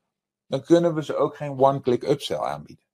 dan 0.48 0.64
kunnen 0.64 0.94
we 0.94 1.04
ze 1.04 1.16
ook 1.16 1.36
geen 1.36 1.60
one-click 1.60 2.04
upsell 2.04 2.38
aanbieden. 2.38 2.86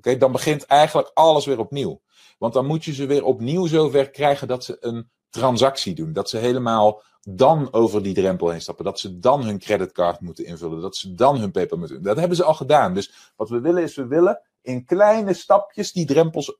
Dan 0.00 0.32
begint 0.32 0.64
eigenlijk 0.64 1.10
alles 1.14 1.46
weer 1.46 1.58
opnieuw. 1.58 2.00
Want 2.38 2.52
dan 2.52 2.66
moet 2.66 2.84
je 2.84 2.92
ze 2.92 3.06
weer 3.06 3.24
opnieuw 3.24 3.66
zover 3.66 4.10
krijgen 4.10 4.48
dat 4.48 4.64
ze 4.64 4.76
een 4.80 5.10
transactie 5.30 5.94
doen. 5.94 6.12
Dat 6.12 6.28
ze 6.28 6.36
helemaal 6.36 7.02
dan 7.28 7.72
over 7.72 8.02
die 8.02 8.14
drempel 8.14 8.48
heen 8.48 8.60
stappen. 8.60 8.84
Dat 8.84 9.00
ze 9.00 9.18
dan 9.18 9.44
hun 9.44 9.58
creditcard 9.58 10.20
moeten 10.20 10.44
invullen. 10.44 10.80
Dat 10.80 10.96
ze 10.96 11.14
dan 11.14 11.38
hun 11.38 11.50
PayPal 11.50 11.78
moeten. 11.78 12.02
Dat 12.02 12.16
hebben 12.16 12.36
ze 12.36 12.44
al 12.44 12.54
gedaan. 12.54 12.94
Dus 12.94 13.32
wat 13.36 13.48
we 13.48 13.60
willen 13.60 13.82
is, 13.82 13.94
we 13.94 14.06
willen 14.06 14.40
in 14.62 14.84
kleine 14.84 15.34
stapjes 15.34 15.92
die 15.92 16.06
drempels 16.06 16.58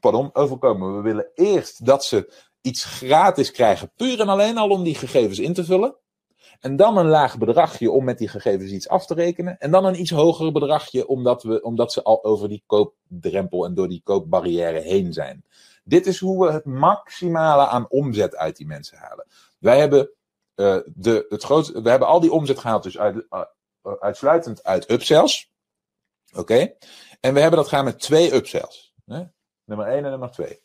pardon, 0.00 0.30
overkomen. 0.32 0.96
We 0.96 1.02
willen 1.02 1.30
eerst 1.34 1.86
dat 1.86 2.04
ze 2.04 2.32
iets 2.60 2.84
gratis 2.84 3.50
krijgen, 3.50 3.92
puur 3.96 4.20
en 4.20 4.28
alleen 4.28 4.58
al 4.58 4.70
om 4.70 4.82
die 4.82 4.94
gegevens 4.94 5.38
in 5.38 5.54
te 5.54 5.64
vullen. 5.64 5.96
En 6.60 6.76
dan 6.76 6.96
een 6.96 7.06
laag 7.06 7.38
bedragje 7.38 7.90
om 7.90 8.04
met 8.04 8.18
die 8.18 8.28
gegevens 8.28 8.70
iets 8.70 8.88
af 8.88 9.06
te 9.06 9.14
rekenen. 9.14 9.58
En 9.58 9.70
dan 9.70 9.84
een 9.84 10.00
iets 10.00 10.10
hoger 10.10 10.52
bedragje 10.52 11.06
omdat, 11.06 11.42
we, 11.42 11.62
omdat 11.62 11.92
ze 11.92 12.02
al 12.02 12.24
over 12.24 12.48
die 12.48 12.62
koopdrempel 12.66 13.64
en 13.64 13.74
door 13.74 13.88
die 13.88 14.02
koopbarrière 14.04 14.80
heen 14.80 15.12
zijn. 15.12 15.44
Dit 15.84 16.06
is 16.06 16.18
hoe 16.18 16.46
we 16.46 16.52
het 16.52 16.64
maximale 16.64 17.66
aan 17.66 17.88
omzet 17.88 18.36
uit 18.36 18.56
die 18.56 18.66
mensen 18.66 18.98
halen. 18.98 19.26
Wij 19.58 19.78
hebben, 19.78 20.10
uh, 20.56 20.76
de, 20.94 21.26
het 21.28 21.42
grootste, 21.42 21.82
we 21.82 21.90
hebben 21.90 22.08
al 22.08 22.20
die 22.20 22.32
omzet 22.32 22.58
gehaald 22.58 22.82
dus 22.82 22.98
uit, 22.98 23.26
uh, 23.30 23.42
uitsluitend 24.00 24.64
uit 24.64 24.90
upsells. 24.90 25.52
Oké? 26.36 26.74
En 27.20 27.34
we 27.34 27.40
hebben 27.40 27.58
dat 27.58 27.68
gedaan 27.68 27.84
met 27.84 28.00
twee 28.00 28.34
upsells. 28.34 28.94
Hè? 29.06 29.22
Nummer 29.64 29.86
1 29.86 30.04
en 30.04 30.10
nummer 30.10 30.30
2. 30.30 30.62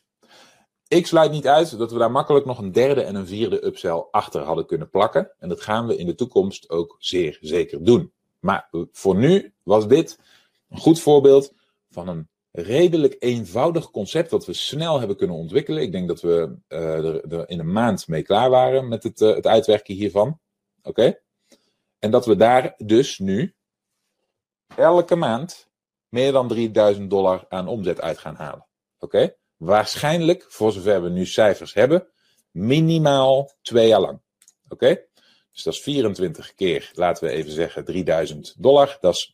Ik 0.95 1.07
sluit 1.07 1.31
niet 1.31 1.47
uit 1.47 1.77
dat 1.77 1.91
we 1.91 1.97
daar 1.97 2.11
makkelijk 2.11 2.45
nog 2.45 2.57
een 2.57 2.71
derde 2.71 3.01
en 3.01 3.15
een 3.15 3.27
vierde 3.27 3.65
upsell 3.65 4.07
achter 4.11 4.41
hadden 4.41 4.65
kunnen 4.65 4.89
plakken. 4.89 5.31
En 5.39 5.49
dat 5.49 5.61
gaan 5.61 5.87
we 5.87 5.97
in 5.97 6.05
de 6.05 6.15
toekomst 6.15 6.69
ook 6.69 6.95
zeer 6.99 7.37
zeker 7.41 7.83
doen. 7.83 8.13
Maar 8.39 8.69
voor 8.91 9.15
nu 9.15 9.53
was 9.63 9.87
dit 9.87 10.19
een 10.69 10.77
goed 10.77 10.99
voorbeeld 10.99 11.53
van 11.89 12.07
een 12.07 12.29
redelijk 12.51 13.15
eenvoudig 13.19 13.91
concept 13.91 14.29
dat 14.29 14.45
we 14.45 14.53
snel 14.53 14.99
hebben 14.99 15.17
kunnen 15.17 15.35
ontwikkelen. 15.35 15.81
Ik 15.81 15.91
denk 15.91 16.07
dat 16.07 16.21
we 16.21 16.55
uh, 16.69 17.31
er, 17.31 17.49
in 17.49 17.59
een 17.59 17.71
maand 17.71 18.07
mee 18.07 18.23
klaar 18.23 18.49
waren 18.49 18.87
met 18.87 19.03
het, 19.03 19.21
uh, 19.21 19.35
het 19.35 19.47
uitwerken 19.47 19.95
hiervan. 19.95 20.39
Oké? 20.83 21.19
En 21.99 22.11
dat 22.11 22.25
we 22.25 22.35
daar 22.35 22.73
dus 22.77 23.19
nu 23.19 23.55
elke 24.75 25.15
maand 25.15 25.69
meer 26.09 26.31
dan 26.31 26.47
3000 26.47 27.09
dollar 27.09 27.45
aan 27.49 27.67
omzet 27.67 28.01
uit 28.01 28.17
gaan 28.17 28.35
halen. 28.35 28.67
Oké? 28.99 29.35
Waarschijnlijk, 29.57 30.45
voor 30.47 30.71
zover 30.71 31.03
we 31.03 31.09
nu 31.09 31.25
cijfers 31.25 31.73
hebben, 31.73 32.07
minimaal 32.51 33.51
twee 33.61 33.87
jaar 33.87 34.01
lang. 34.01 34.21
Oké? 34.67 35.03
Dus 35.51 35.63
dat 35.63 35.73
is 35.73 35.81
24 35.81 36.53
keer, 36.53 36.91
laten 36.93 37.27
we 37.27 37.33
even 37.33 37.51
zeggen, 37.51 37.85
3000 37.85 38.55
dollar. 38.57 38.97
Dat 39.01 39.15
is 39.15 39.31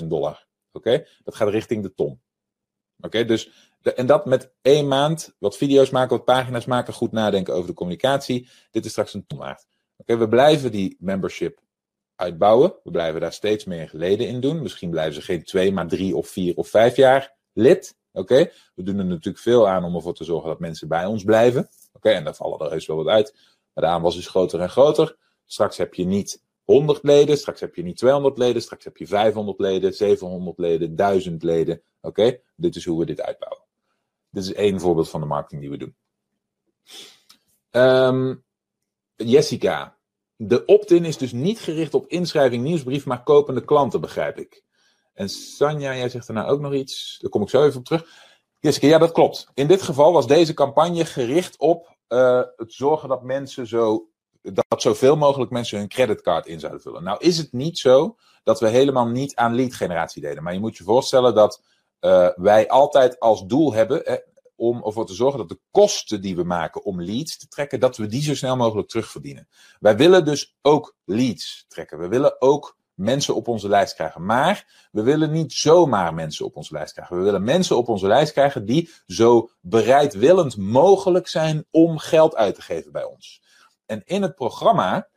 72.000 0.00 0.06
dollar. 0.06 0.46
Oké? 0.72 1.06
Dat 1.24 1.34
gaat 1.34 1.48
richting 1.48 1.82
de 1.82 1.94
ton. 1.94 2.20
Oké, 3.00 3.24
dus 3.24 3.50
en 3.82 4.06
dat 4.06 4.26
met 4.26 4.52
één 4.62 4.88
maand, 4.88 5.34
wat 5.38 5.56
video's 5.56 5.90
maken, 5.90 6.16
wat 6.16 6.24
pagina's 6.24 6.64
maken, 6.64 6.94
goed 6.94 7.12
nadenken 7.12 7.54
over 7.54 7.66
de 7.66 7.74
communicatie. 7.74 8.48
Dit 8.70 8.84
is 8.84 8.90
straks 8.90 9.14
een 9.14 9.26
ton 9.26 9.38
waard. 9.38 9.66
Oké, 9.96 10.16
we 10.16 10.28
blijven 10.28 10.70
die 10.70 10.96
membership 10.98 11.60
uitbouwen. 12.14 12.74
We 12.82 12.90
blijven 12.90 13.20
daar 13.20 13.32
steeds 13.32 13.64
meer 13.64 13.90
leden 13.92 14.28
in 14.28 14.40
doen. 14.40 14.62
Misschien 14.62 14.90
blijven 14.90 15.14
ze 15.14 15.22
geen 15.22 15.44
twee, 15.44 15.72
maar 15.72 15.88
drie 15.88 16.16
of 16.16 16.28
vier 16.28 16.56
of 16.56 16.68
vijf 16.68 16.96
jaar 16.96 17.36
lid. 17.52 17.96
Oké, 18.18 18.50
we 18.74 18.82
doen 18.82 18.98
er 18.98 19.04
natuurlijk 19.04 19.42
veel 19.42 19.68
aan 19.68 19.84
om 19.84 19.94
ervoor 19.94 20.14
te 20.14 20.24
zorgen 20.24 20.48
dat 20.48 20.60
mensen 20.60 20.88
bij 20.88 21.06
ons 21.06 21.24
blijven. 21.24 21.68
Oké, 21.92 22.08
en 22.08 22.24
daar 22.24 22.34
vallen 22.34 22.58
er 22.58 22.70
heus 22.70 22.86
wel 22.86 22.96
wat 22.96 23.06
uit. 23.06 23.34
Maar 23.74 23.84
de 23.84 23.90
aanwas 23.90 24.16
is 24.16 24.28
groter 24.28 24.60
en 24.60 24.70
groter. 24.70 25.16
Straks 25.44 25.76
heb 25.76 25.94
je 25.94 26.04
niet 26.04 26.42
100 26.64 27.02
leden, 27.02 27.38
straks 27.38 27.60
heb 27.60 27.74
je 27.74 27.82
niet 27.82 27.96
200 27.96 28.38
leden, 28.38 28.62
straks 28.62 28.84
heb 28.84 28.96
je 28.96 29.06
500 29.06 29.58
leden, 29.58 29.94
700 29.94 30.58
leden, 30.58 30.96
1000 30.96 31.42
leden. 31.42 31.82
Oké, 32.00 32.40
dit 32.56 32.76
is 32.76 32.84
hoe 32.84 32.98
we 32.98 33.06
dit 33.06 33.20
uitbouwen. 33.20 33.62
Dit 34.30 34.44
is 34.44 34.52
één 34.52 34.80
voorbeeld 34.80 35.10
van 35.10 35.20
de 35.20 35.26
marketing 35.26 35.60
die 35.60 35.70
we 35.70 35.76
doen. 35.76 35.96
Um, 37.70 38.44
Jessica, 39.16 39.96
de 40.36 40.64
opt-in 40.64 41.04
is 41.04 41.16
dus 41.16 41.32
niet 41.32 41.60
gericht 41.60 41.94
op 41.94 42.08
inschrijving 42.08 42.62
nieuwsbrief, 42.62 43.06
maar 43.06 43.22
kopende 43.22 43.64
klanten, 43.64 44.00
begrijp 44.00 44.38
ik. 44.38 44.62
En 45.18 45.28
Sanja, 45.28 45.96
jij 45.96 46.08
zegt 46.08 46.26
daarna 46.26 46.46
ook 46.46 46.60
nog 46.60 46.72
iets. 46.72 47.18
Daar 47.20 47.30
kom 47.30 47.42
ik 47.42 47.48
zo 47.48 47.64
even 47.64 47.78
op 47.78 47.84
terug. 47.84 48.06
Jessica, 48.58 48.86
ja, 48.86 48.98
dat 48.98 49.12
klopt. 49.12 49.46
In 49.54 49.66
dit 49.66 49.82
geval 49.82 50.12
was 50.12 50.26
deze 50.26 50.54
campagne 50.54 51.04
gericht 51.04 51.58
op 51.58 51.96
uh, 52.08 52.42
het 52.56 52.72
zorgen 52.72 53.08
dat 53.08 53.22
mensen 53.22 53.66
zo. 53.66 54.08
Dat 54.42 54.82
zoveel 54.82 55.16
mogelijk 55.16 55.50
mensen 55.50 55.78
hun 55.78 55.88
creditcard 55.88 56.46
in 56.46 56.60
zouden 56.60 56.80
vullen. 56.80 57.02
Nou 57.02 57.18
is 57.20 57.38
het 57.38 57.52
niet 57.52 57.78
zo 57.78 58.16
dat 58.42 58.60
we 58.60 58.68
helemaal 58.68 59.06
niet 59.06 59.34
aan 59.34 59.54
lead 59.54 59.74
generatie 59.74 60.22
deden. 60.22 60.42
Maar 60.42 60.52
je 60.52 60.60
moet 60.60 60.76
je 60.76 60.84
voorstellen 60.84 61.34
dat 61.34 61.62
uh, 62.00 62.28
wij 62.34 62.68
altijd 62.68 63.20
als 63.20 63.46
doel 63.46 63.72
hebben 63.72 64.06
eh, 64.06 64.16
om 64.56 64.84
ervoor 64.84 65.06
te 65.06 65.14
zorgen 65.14 65.38
dat 65.38 65.48
de 65.48 65.60
kosten 65.70 66.20
die 66.20 66.36
we 66.36 66.44
maken 66.44 66.84
om 66.84 67.02
leads 67.02 67.38
te 67.38 67.48
trekken, 67.48 67.80
dat 67.80 67.96
we 67.96 68.06
die 68.06 68.22
zo 68.22 68.34
snel 68.34 68.56
mogelijk 68.56 68.88
terugverdienen. 68.88 69.48
Wij 69.80 69.96
willen 69.96 70.24
dus 70.24 70.56
ook 70.62 70.96
leads 71.04 71.64
trekken. 71.68 71.98
We 71.98 72.08
willen 72.08 72.40
ook 72.40 72.77
mensen 72.98 73.34
op 73.34 73.48
onze 73.48 73.68
lijst 73.68 73.94
krijgen. 73.94 74.24
Maar 74.24 74.88
we 74.92 75.02
willen 75.02 75.30
niet 75.30 75.52
zomaar 75.52 76.14
mensen 76.14 76.44
op 76.44 76.56
onze 76.56 76.72
lijst 76.72 76.92
krijgen. 76.92 77.16
We 77.16 77.22
willen 77.22 77.44
mensen 77.44 77.76
op 77.76 77.88
onze 77.88 78.06
lijst 78.06 78.32
krijgen 78.32 78.64
die 78.64 78.90
zo 79.06 79.50
bereidwillend 79.60 80.56
mogelijk 80.56 81.28
zijn 81.28 81.66
om 81.70 81.98
geld 81.98 82.36
uit 82.36 82.54
te 82.54 82.62
geven 82.62 82.92
bij 82.92 83.04
ons. 83.04 83.42
En 83.86 84.02
in 84.04 84.22
het 84.22 84.34
programma, 84.34 85.08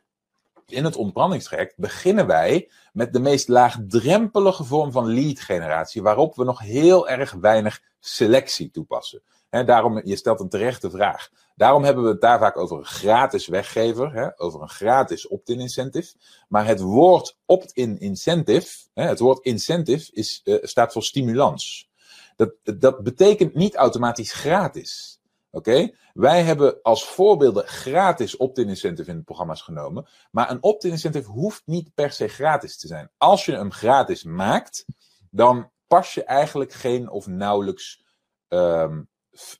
in 0.66 0.84
het 0.84 0.96
ontbrandingstraject, 0.96 1.74
beginnen 1.76 2.26
wij 2.26 2.70
met 2.92 3.12
de 3.12 3.20
meest 3.20 3.48
laagdrempelige 3.48 4.64
vorm 4.64 4.92
van 4.92 5.14
lead 5.14 5.40
generatie, 5.40 6.02
waarop 6.02 6.36
we 6.36 6.44
nog 6.44 6.60
heel 6.60 7.08
erg 7.08 7.32
weinig 7.32 7.80
selectie 8.00 8.70
toepassen. 8.70 9.22
En 9.50 9.66
daarom, 9.66 10.00
je 10.04 10.16
stelt 10.16 10.40
een 10.40 10.48
terechte 10.48 10.90
vraag. 10.90 11.30
Daarom 11.56 11.84
hebben 11.84 12.04
we 12.04 12.10
het 12.10 12.20
daar 12.20 12.38
vaak 12.38 12.56
over 12.56 12.78
een 12.78 12.84
gratis 12.84 13.46
weggever, 13.46 14.34
over 14.36 14.62
een 14.62 14.68
gratis 14.68 15.28
opt-in 15.28 15.60
incentive. 15.60 16.14
Maar 16.48 16.66
het 16.66 16.80
woord 16.80 17.38
opt-in 17.46 17.98
incentive, 18.00 18.76
het 18.94 19.18
woord 19.18 19.44
incentive 19.44 20.12
is, 20.12 20.40
uh, 20.44 20.58
staat 20.62 20.92
voor 20.92 21.02
stimulans. 21.02 21.90
Dat, 22.36 22.78
dat 22.78 23.02
betekent 23.02 23.54
niet 23.54 23.74
automatisch 23.74 24.32
gratis. 24.32 25.20
Oké? 25.54 25.94
Wij 26.12 26.42
hebben 26.42 26.82
als 26.82 27.04
voorbeelden 27.04 27.66
gratis 27.66 28.36
opt-in 28.36 28.68
incentive 28.68 29.10
in 29.10 29.16
de 29.16 29.22
programma's 29.22 29.62
genomen. 29.62 30.06
Maar 30.30 30.50
een 30.50 30.62
opt-in 30.62 30.90
incentive 30.90 31.30
hoeft 31.30 31.62
niet 31.64 31.94
per 31.94 32.12
se 32.12 32.28
gratis 32.28 32.78
te 32.78 32.86
zijn. 32.86 33.10
Als 33.16 33.44
je 33.44 33.52
hem 33.52 33.72
gratis 33.72 34.24
maakt, 34.24 34.84
dan 35.30 35.70
pas 35.86 36.14
je 36.14 36.24
eigenlijk 36.24 36.72
geen 36.72 37.10
of 37.10 37.26
nauwelijks 37.26 38.04
um, 38.48 39.08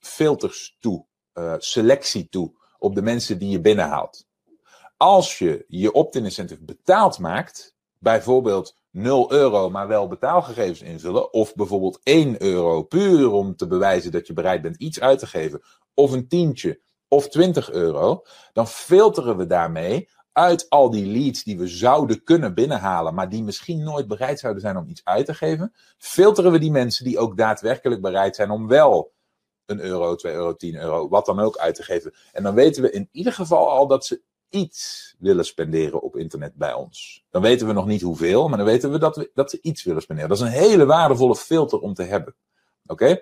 filters 0.01 0.77
toe, 0.79 1.05
uh, 1.33 1.55
selectie 1.57 2.29
toe 2.29 2.53
op 2.77 2.95
de 2.95 3.01
mensen 3.01 3.39
die 3.39 3.49
je 3.49 3.61
binnenhaalt. 3.61 4.25
Als 4.97 5.37
je 5.37 5.65
je 5.67 5.91
opt-in 5.91 6.23
incentive 6.23 6.63
betaald 6.63 7.19
maakt, 7.19 7.75
bijvoorbeeld 7.97 8.77
0 8.93 9.31
euro, 9.31 9.69
maar 9.69 9.87
wel 9.87 10.07
betaalgegevens 10.07 10.81
invullen, 10.81 11.33
of 11.33 11.55
bijvoorbeeld 11.55 11.99
1 12.03 12.41
euro 12.41 12.83
puur 12.83 13.31
om 13.31 13.55
te 13.55 13.67
bewijzen 13.67 14.11
dat 14.11 14.27
je 14.27 14.33
bereid 14.33 14.61
bent 14.61 14.75
iets 14.77 14.99
uit 14.99 15.19
te 15.19 15.27
geven, 15.27 15.61
of 15.93 16.11
een 16.11 16.27
tientje, 16.27 16.81
of 17.07 17.29
20 17.29 17.71
euro, 17.71 18.23
dan 18.53 18.67
filteren 18.67 19.37
we 19.37 19.45
daarmee 19.45 20.09
uit 20.31 20.69
al 20.69 20.89
die 20.89 21.05
leads 21.05 21.43
die 21.43 21.57
we 21.57 21.67
zouden 21.67 22.23
kunnen 22.23 22.53
binnenhalen, 22.53 23.13
maar 23.13 23.29
die 23.29 23.43
misschien 23.43 23.83
nooit 23.83 24.07
bereid 24.07 24.39
zouden 24.39 24.61
zijn 24.61 24.77
om 24.77 24.87
iets 24.87 25.01
uit 25.03 25.25
te 25.25 25.33
geven, 25.33 25.73
filteren 25.97 26.51
we 26.51 26.59
die 26.59 26.71
mensen 26.71 27.05
die 27.05 27.19
ook 27.19 27.37
daadwerkelijk 27.37 28.01
bereid 28.01 28.35
zijn 28.35 28.51
om 28.51 28.67
wel 28.67 29.13
een 29.65 29.79
euro, 29.79 30.15
2 30.15 30.33
euro, 30.33 30.55
10 30.55 30.75
euro, 30.75 31.09
wat 31.09 31.25
dan 31.25 31.39
ook 31.39 31.57
uit 31.57 31.75
te 31.75 31.83
geven. 31.83 32.13
En 32.31 32.43
dan 32.43 32.53
weten 32.55 32.81
we 32.81 32.91
in 32.91 33.09
ieder 33.11 33.33
geval 33.33 33.69
al 33.69 33.87
dat 33.87 34.05
ze 34.05 34.21
iets 34.53 35.15
willen 35.19 35.45
spenderen 35.45 36.01
op 36.01 36.17
internet 36.17 36.55
bij 36.55 36.73
ons. 36.73 37.23
Dan 37.29 37.41
weten 37.41 37.67
we 37.67 37.73
nog 37.73 37.85
niet 37.85 38.01
hoeveel, 38.01 38.47
maar 38.47 38.57
dan 38.57 38.67
weten 38.67 38.91
we 38.91 38.97
dat, 38.97 39.15
we, 39.15 39.31
dat 39.33 39.49
ze 39.49 39.59
iets 39.61 39.83
willen 39.83 40.01
spenderen. 40.01 40.29
Dat 40.29 40.39
is 40.39 40.43
een 40.43 40.59
hele 40.59 40.85
waardevolle 40.85 41.35
filter 41.35 41.79
om 41.79 41.93
te 41.93 42.03
hebben. 42.03 42.35
Oké? 42.85 43.21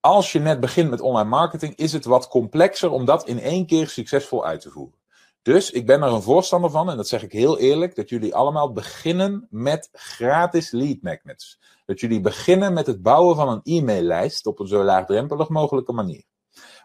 Als 0.00 0.32
je 0.32 0.38
net 0.38 0.60
begint 0.60 0.90
met 0.90 1.00
online 1.00 1.28
marketing, 1.28 1.76
is 1.76 1.92
het 1.92 2.04
wat 2.04 2.28
complexer 2.28 2.90
om 2.90 3.04
dat 3.04 3.26
in 3.26 3.40
één 3.40 3.66
keer 3.66 3.88
succesvol 3.88 4.44
uit 4.44 4.60
te 4.60 4.70
voeren. 4.70 4.98
Dus 5.42 5.70
ik 5.70 5.86
ben 5.86 6.02
er 6.02 6.12
een 6.12 6.22
voorstander 6.22 6.70
van, 6.70 6.90
en 6.90 6.96
dat 6.96 7.08
zeg 7.08 7.22
ik 7.22 7.32
heel 7.32 7.58
eerlijk, 7.58 7.94
dat 7.94 8.08
jullie 8.08 8.34
allemaal 8.34 8.72
beginnen 8.72 9.46
met 9.50 9.88
gratis 9.92 10.70
lead 10.70 10.98
magnets. 11.00 11.58
Dat 11.84 12.00
jullie 12.00 12.20
beginnen 12.20 12.72
met 12.72 12.86
het 12.86 13.02
bouwen 13.02 13.36
van 13.36 13.48
een 13.48 13.60
e-maillijst 13.78 14.46
op 14.46 14.58
een 14.58 14.66
zo 14.66 14.82
laagdrempelig 14.82 15.48
mogelijke 15.48 15.92
manier. 15.92 16.24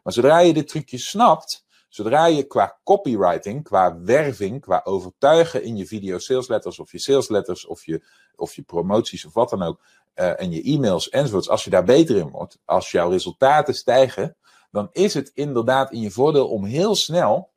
Maar 0.04 0.14
zodra 0.14 0.40
je 0.40 0.54
dit 0.54 0.68
trucje 0.68 0.98
snapt, 0.98 1.65
zodra 1.96 2.26
je 2.26 2.44
qua 2.44 2.80
copywriting, 2.84 3.64
qua 3.64 4.00
werving, 4.00 4.62
qua 4.62 4.82
overtuigen 4.84 5.64
in 5.64 5.78
je 5.78 5.86
video 5.86 6.18
salesletters 6.18 6.80
of 6.80 6.92
je 6.92 7.00
salesletters 7.00 7.66
of 7.66 7.86
je, 7.86 8.04
of 8.36 8.56
je 8.56 8.62
promoties 8.62 9.26
of 9.26 9.34
wat 9.34 9.50
dan 9.50 9.64
ook, 9.64 9.82
uh, 10.16 10.42
en 10.42 10.52
je 10.52 10.64
e-mails 10.64 11.10
enzovoorts, 11.10 11.50
als 11.50 11.64
je 11.64 11.70
daar 11.70 11.84
beter 11.84 12.16
in 12.16 12.30
wordt, 12.30 12.60
als 12.66 12.92
jouw 12.92 13.10
resultaten 13.10 13.74
stijgen, 13.74 14.36
dan 14.72 14.90
is 14.92 15.14
het 15.14 15.32
inderdaad 15.34 15.92
in 15.92 16.00
je 16.00 16.12
voordeel 16.12 16.50
om 16.50 16.66
heel 16.66 16.96
snel 16.96 17.54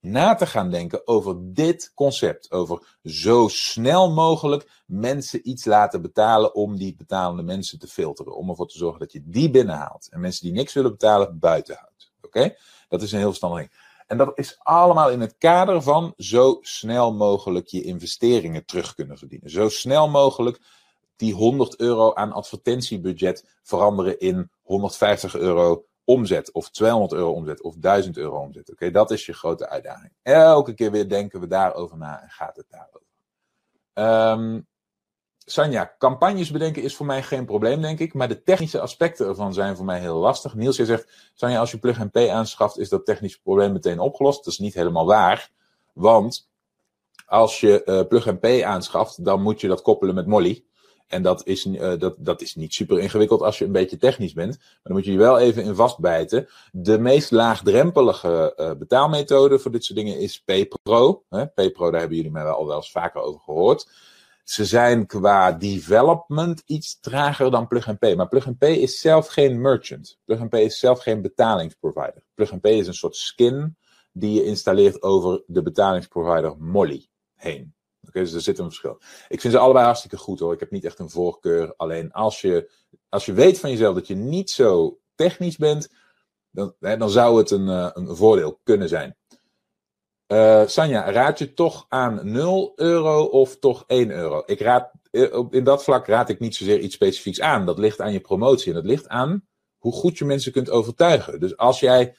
na 0.00 0.34
te 0.34 0.46
gaan 0.46 0.70
denken 0.70 1.06
over 1.06 1.36
dit 1.40 1.92
concept. 1.94 2.50
Over 2.50 2.98
zo 3.04 3.48
snel 3.48 4.10
mogelijk 4.10 4.82
mensen 4.86 5.48
iets 5.48 5.64
laten 5.64 6.02
betalen 6.02 6.54
om 6.54 6.76
die 6.76 6.94
betalende 6.96 7.42
mensen 7.42 7.78
te 7.78 7.86
filteren. 7.86 8.36
Om 8.36 8.48
ervoor 8.48 8.68
te 8.68 8.78
zorgen 8.78 9.00
dat 9.00 9.12
je 9.12 9.22
die 9.24 9.50
binnenhaalt. 9.50 10.08
En 10.10 10.20
mensen 10.20 10.44
die 10.44 10.54
niks 10.54 10.72
willen 10.72 10.90
betalen, 10.90 11.38
buiten 11.38 11.76
houdt. 11.76 12.12
Oké? 12.22 12.54
Dat 12.92 13.02
is 13.02 13.12
een 13.12 13.18
heel 13.18 13.28
verstandig 13.28 13.58
ding. 13.58 13.72
En 14.06 14.16
dat 14.16 14.32
is 14.34 14.58
allemaal 14.58 15.10
in 15.10 15.20
het 15.20 15.34
kader 15.38 15.82
van 15.82 16.14
zo 16.16 16.58
snel 16.60 17.14
mogelijk 17.14 17.66
je 17.66 17.82
investeringen 17.82 18.64
terug 18.64 18.94
kunnen 18.94 19.18
verdienen. 19.18 19.50
Zo 19.50 19.68
snel 19.68 20.08
mogelijk 20.08 20.60
die 21.16 21.34
100 21.34 21.76
euro 21.76 22.14
aan 22.14 22.32
advertentiebudget 22.32 23.58
veranderen 23.62 24.18
in 24.18 24.50
150 24.62 25.36
euro 25.36 25.84
omzet, 26.04 26.52
of 26.52 26.70
200 26.70 27.12
euro 27.12 27.32
omzet, 27.32 27.62
of 27.62 27.74
1000 27.76 28.16
euro 28.16 28.38
omzet. 28.38 28.70
Oké, 28.70 28.90
dat 28.90 29.10
is 29.10 29.26
je 29.26 29.32
grote 29.32 29.68
uitdaging. 29.68 30.12
Elke 30.22 30.74
keer 30.74 30.90
weer 30.90 31.08
denken 31.08 31.40
we 31.40 31.46
daarover 31.46 31.96
na 31.96 32.22
en 32.22 32.30
gaat 32.30 32.56
het 32.56 32.66
daarover. 32.68 33.00
Um, 33.94 34.66
Sanja, 35.46 35.94
campagnes 35.98 36.50
bedenken 36.50 36.82
is 36.82 36.96
voor 36.96 37.06
mij 37.06 37.22
geen 37.22 37.44
probleem, 37.44 37.80
denk 37.80 37.98
ik. 37.98 38.14
Maar 38.14 38.28
de 38.28 38.42
technische 38.42 38.80
aspecten 38.80 39.26
ervan 39.26 39.54
zijn 39.54 39.76
voor 39.76 39.84
mij 39.84 40.00
heel 40.00 40.16
lastig. 40.16 40.54
Niels, 40.54 40.76
jij 40.76 40.86
zegt, 40.86 41.30
Sanja, 41.34 41.58
als 41.58 41.70
je 41.70 41.78
plug-and 41.78 42.10
pay 42.10 42.30
aanschaft, 42.30 42.78
is 42.78 42.88
dat 42.88 43.04
technische 43.04 43.40
probleem 43.42 43.72
meteen 43.72 43.98
opgelost. 43.98 44.44
Dat 44.44 44.52
is 44.52 44.58
niet 44.58 44.74
helemaal 44.74 45.06
waar. 45.06 45.50
Want 45.92 46.50
als 47.26 47.60
je 47.60 47.82
uh, 47.84 48.00
plug 48.08 48.28
and 48.28 48.40
pay 48.40 48.64
aanschaft, 48.64 49.24
dan 49.24 49.42
moet 49.42 49.60
je 49.60 49.68
dat 49.68 49.82
koppelen 49.82 50.14
met 50.14 50.26
Molly. 50.26 50.64
En 51.06 51.22
dat 51.22 51.46
is, 51.46 51.66
uh, 51.66 51.98
dat, 51.98 52.14
dat 52.18 52.40
is 52.40 52.54
niet 52.54 52.74
super 52.74 52.98
ingewikkeld 52.98 53.42
als 53.42 53.58
je 53.58 53.64
een 53.64 53.72
beetje 53.72 53.96
technisch 53.96 54.32
bent. 54.32 54.56
Maar 54.58 54.80
dan 54.82 54.92
moet 54.92 55.04
je 55.04 55.12
je 55.12 55.18
wel 55.18 55.38
even 55.38 55.62
in 55.62 55.74
vastbijten. 55.74 56.48
De 56.72 56.98
meest 56.98 57.30
laagdrempelige 57.30 58.54
uh, 58.56 58.70
betaalmethode 58.78 59.58
voor 59.58 59.70
dit 59.70 59.84
soort 59.84 59.98
dingen 59.98 60.18
is 60.18 60.42
PayPro. 60.42 61.22
Hè? 61.28 61.46
PayPro, 61.46 61.90
daar 61.90 62.00
hebben 62.00 62.16
jullie 62.16 62.32
mij 62.32 62.44
wel 62.44 62.54
al 62.54 62.66
wel 62.66 62.76
eens 62.76 62.90
vaker 62.90 63.20
over 63.20 63.40
gehoord. 63.40 63.88
Ze 64.42 64.64
zijn 64.64 65.06
qua 65.06 65.52
development 65.52 66.62
iets 66.66 67.00
trager 67.00 67.50
dan 67.50 67.66
Plug&Pay. 67.66 68.14
Maar 68.14 68.28
Plug&Pay 68.28 68.72
is 68.72 69.00
zelf 69.00 69.26
geen 69.26 69.60
merchant. 69.60 70.18
Plug&Pay 70.24 70.60
is 70.62 70.78
zelf 70.78 71.02
geen 71.02 71.22
betalingsprovider. 71.22 72.22
Plug&Pay 72.34 72.72
is 72.72 72.86
een 72.86 72.94
soort 72.94 73.16
skin 73.16 73.76
die 74.12 74.34
je 74.34 74.44
installeert 74.44 75.02
over 75.02 75.42
de 75.46 75.62
betalingsprovider 75.62 76.56
Molly 76.58 77.08
heen. 77.34 77.74
Oké, 78.06 78.20
dus 78.20 78.32
er 78.32 78.40
zit 78.40 78.58
een 78.58 78.64
verschil. 78.64 79.00
Ik 79.28 79.40
vind 79.40 79.52
ze 79.52 79.58
allebei 79.58 79.84
hartstikke 79.84 80.16
goed 80.16 80.38
hoor. 80.38 80.52
Ik 80.52 80.60
heb 80.60 80.70
niet 80.70 80.84
echt 80.84 80.98
een 80.98 81.10
voorkeur. 81.10 81.74
Alleen 81.76 82.12
als 82.12 82.40
je, 82.40 82.70
als 83.08 83.26
je 83.26 83.32
weet 83.32 83.60
van 83.60 83.70
jezelf 83.70 83.94
dat 83.94 84.06
je 84.06 84.14
niet 84.14 84.50
zo 84.50 85.00
technisch 85.14 85.56
bent, 85.56 85.88
dan, 86.50 86.74
hè, 86.80 86.96
dan 86.96 87.10
zou 87.10 87.38
het 87.38 87.50
een, 87.50 87.66
uh, 87.66 87.90
een 87.92 88.16
voordeel 88.16 88.60
kunnen 88.62 88.88
zijn. 88.88 89.16
Uh, 90.32 90.66
Sanja, 90.66 91.10
raad 91.10 91.38
je 91.38 91.54
toch 91.54 91.86
aan 91.88 92.20
0 92.22 92.72
euro 92.76 93.24
of 93.24 93.58
toch 93.58 93.84
1 93.86 94.10
euro? 94.10 94.42
Ik 94.46 94.60
raad, 94.60 94.90
in 95.50 95.64
dat 95.64 95.84
vlak 95.84 96.06
raad 96.06 96.28
ik 96.28 96.40
niet 96.40 96.54
zozeer 96.54 96.78
iets 96.78 96.94
specifieks 96.94 97.40
aan. 97.40 97.66
Dat 97.66 97.78
ligt 97.78 98.00
aan 98.00 98.12
je 98.12 98.20
promotie 98.20 98.68
en 98.68 98.74
dat 98.74 98.84
ligt 98.84 99.08
aan 99.08 99.46
hoe 99.78 99.92
goed 99.92 100.18
je 100.18 100.24
mensen 100.24 100.52
kunt 100.52 100.70
overtuigen. 100.70 101.40
Dus 101.40 101.56
als 101.56 101.80
jij 101.80 102.14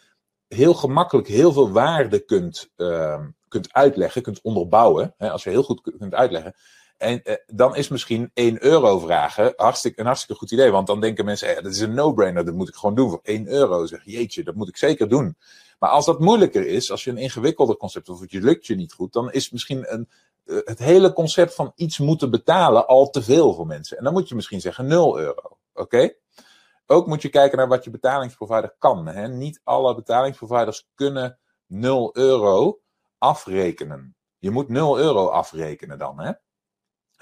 heel 0.48 0.74
gemakkelijk 0.74 1.28
heel 1.28 1.54
veel 1.54 1.72
waarde 1.72 2.20
kunt, 2.20 2.70
uh, 2.78 3.26
kunt 3.48 3.74
uitleggen, 3.74 4.22
kunt 4.22 4.42
onderbouwen, 4.42 5.14
hè, 5.18 5.32
als 5.32 5.44
je 5.44 5.50
heel 5.50 5.64
goed 5.64 5.82
kunt 5.98 6.14
uitleggen, 6.14 6.56
en 7.04 7.22
uh, 7.24 7.36
dan 7.48 7.76
is 7.76 7.88
misschien 7.88 8.32
1 8.34 8.64
euro 8.64 9.00
vragen 9.00 9.54
hartstikke, 9.56 10.00
een 10.00 10.06
hartstikke 10.06 10.36
goed 10.36 10.52
idee. 10.52 10.72
Want 10.72 10.88
dan 10.88 11.02
denken 11.02 11.26
mensen, 11.26 11.48
eh, 11.48 11.64
dat 11.64 11.72
is 11.72 11.80
een 11.80 11.94
no-brainer, 11.94 12.46
dat 12.46 12.54
moet 12.54 12.68
ik 12.68 12.76
gewoon 12.76 12.96
doen 12.96 13.10
voor 13.10 13.20
1 13.24 13.48
euro. 13.48 13.86
Zeg, 13.86 14.02
jeetje, 14.06 14.44
dat 14.44 14.56
moet 14.56 14.68
ik 14.68 14.78
zeker 14.78 15.10
doen. 15.10 15.38
Maar 15.80 15.90
als 15.90 16.06
dat 16.06 16.20
moeilijker 16.20 16.68
is, 16.68 16.92
als 16.92 17.04
je 17.04 17.10
een 17.10 17.18
ingewikkelder 17.18 17.78
concept 17.78 18.10
of 18.10 18.20
het 18.20 18.34
lukt 18.34 18.66
je 18.66 18.76
niet 18.76 18.94
goed, 18.94 19.14
dan 19.14 19.32
is 19.32 19.52
misschien 19.52 19.94
een, 19.94 20.10
uh, 20.46 20.58
het 20.64 20.80
hele 20.80 21.14
concept 21.14 21.56
van 21.56 21.72
iets 21.76 21.98
moeten 21.98 22.32
betalen 22.32 22.88
al 22.88 23.10
te 23.10 23.24
veel 23.24 23.54
voor 23.54 23.68
mensen. 23.68 23.98
En 23.98 24.04
dan 24.04 24.14
moet 24.14 24.30
je 24.30 24.36
misschien 24.36 24.62
zeggen 24.62 24.88
0 24.88 25.20
euro. 25.20 25.58
Oké? 25.74 26.14
Ook 26.86 27.08
moet 27.08 27.22
je 27.22 27.30
kijken 27.30 27.58
naar 27.58 27.68
wat 27.68 27.84
je 27.84 27.90
betalingsprovider 27.90 28.76
kan. 28.78 29.08
Hè? 29.08 29.28
Niet 29.28 29.62
alle 29.64 29.96
betalingsproviders 29.96 30.88
kunnen 30.96 31.40
0 31.66 32.18
euro 32.18 32.80
afrekenen. 33.18 34.16
Je 34.38 34.52
moet 34.52 34.70
0 34.70 35.00
euro 35.00 35.28
afrekenen 35.28 35.98
dan. 35.98 36.20
Hè? 36.20 36.32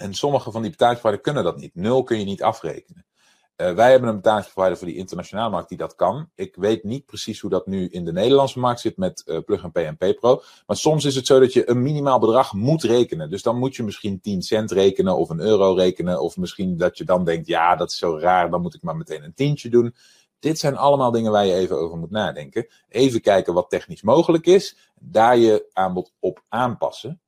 En 0.02 0.14
sommige 0.14 0.52
van 0.52 0.62
die 0.62 0.72
betalingsproviders 0.72 1.26
kunnen 1.26 1.44
dat 1.44 1.58
niet. 1.58 1.76
0 1.76 2.04
kun 2.04 2.20
je 2.20 2.26
niet 2.26 2.44
afrekenen. 2.44 3.06
Uh, 3.58 3.74
wij 3.74 3.92
hebben 3.92 4.10
een 4.10 4.16
betalingsprovider 4.16 4.78
voor 4.78 4.88
die 4.88 4.96
internationale 4.96 5.50
markt 5.50 5.70
die 5.70 5.78
dat 5.78 5.96
kan. 5.96 6.30
Ik 6.36 6.56
weet 6.56 6.84
niet 6.84 7.06
precies 7.06 7.40
hoe 7.40 7.50
dat 7.50 7.68
nu 7.68 7.88
in 7.88 8.06
de 8.06 8.12
Nederlandse 8.12 8.60
markt 8.60 8.80
zit 8.80 8.98
met 8.98 9.24
uh, 9.26 9.38
Plug 9.46 9.64
en 9.74 9.98
PayPro. 9.98 10.42
Maar 10.66 10.78
soms 10.78 11.06
is 11.06 11.16
het 11.16 11.26
zo 11.26 11.40
dat 11.40 11.54
je 11.54 11.70
een 11.70 11.82
minimaal 11.82 12.20
bedrag 12.20 12.54
moet 12.54 12.84
rekenen. 12.84 13.30
Dus 13.30 13.42
dan 13.42 13.58
moet 13.58 13.76
je 13.76 13.84
misschien 13.84 14.22
10 14.22 14.42
cent 14.42 14.72
rekenen 14.72 15.18
of 15.18 15.30
een 15.30 15.40
euro 15.40 15.74
rekenen. 15.74 16.22
Of 16.22 16.38
misschien 16.38 16.78
dat 16.78 16.98
je 16.98 17.04
dan 17.04 17.26
denkt, 17.26 17.48
ja, 17.48 17.76
dat 17.76 17.92
is 17.92 17.98
zo 17.98 18.18
raar, 18.18 18.50
dan 18.50 18.62
moet 18.62 18.74
ik 18.74 18.82
maar 18.82 18.98
meteen 18.98 19.24
een 19.24 19.34
tientje 19.34 19.70
doen. 19.70 19.96
Dit 20.40 20.60
zijn 20.60 20.78
allemaal 20.78 21.12
dingen 21.12 21.32
waar 21.32 21.46
je 21.46 21.54
even 21.54 21.80
over 21.80 21.98
moet 21.98 22.12
nadenken. 22.12 22.68
Even 22.90 23.22
kijken 23.22 23.54
wat 23.54 23.70
technisch 23.70 24.02
mogelijk 24.02 24.46
is. 24.46 24.78
Daar 25.00 25.38
je 25.38 25.70
aanbod 25.74 26.14
op 26.20 26.44
aanpassen. 26.50 27.22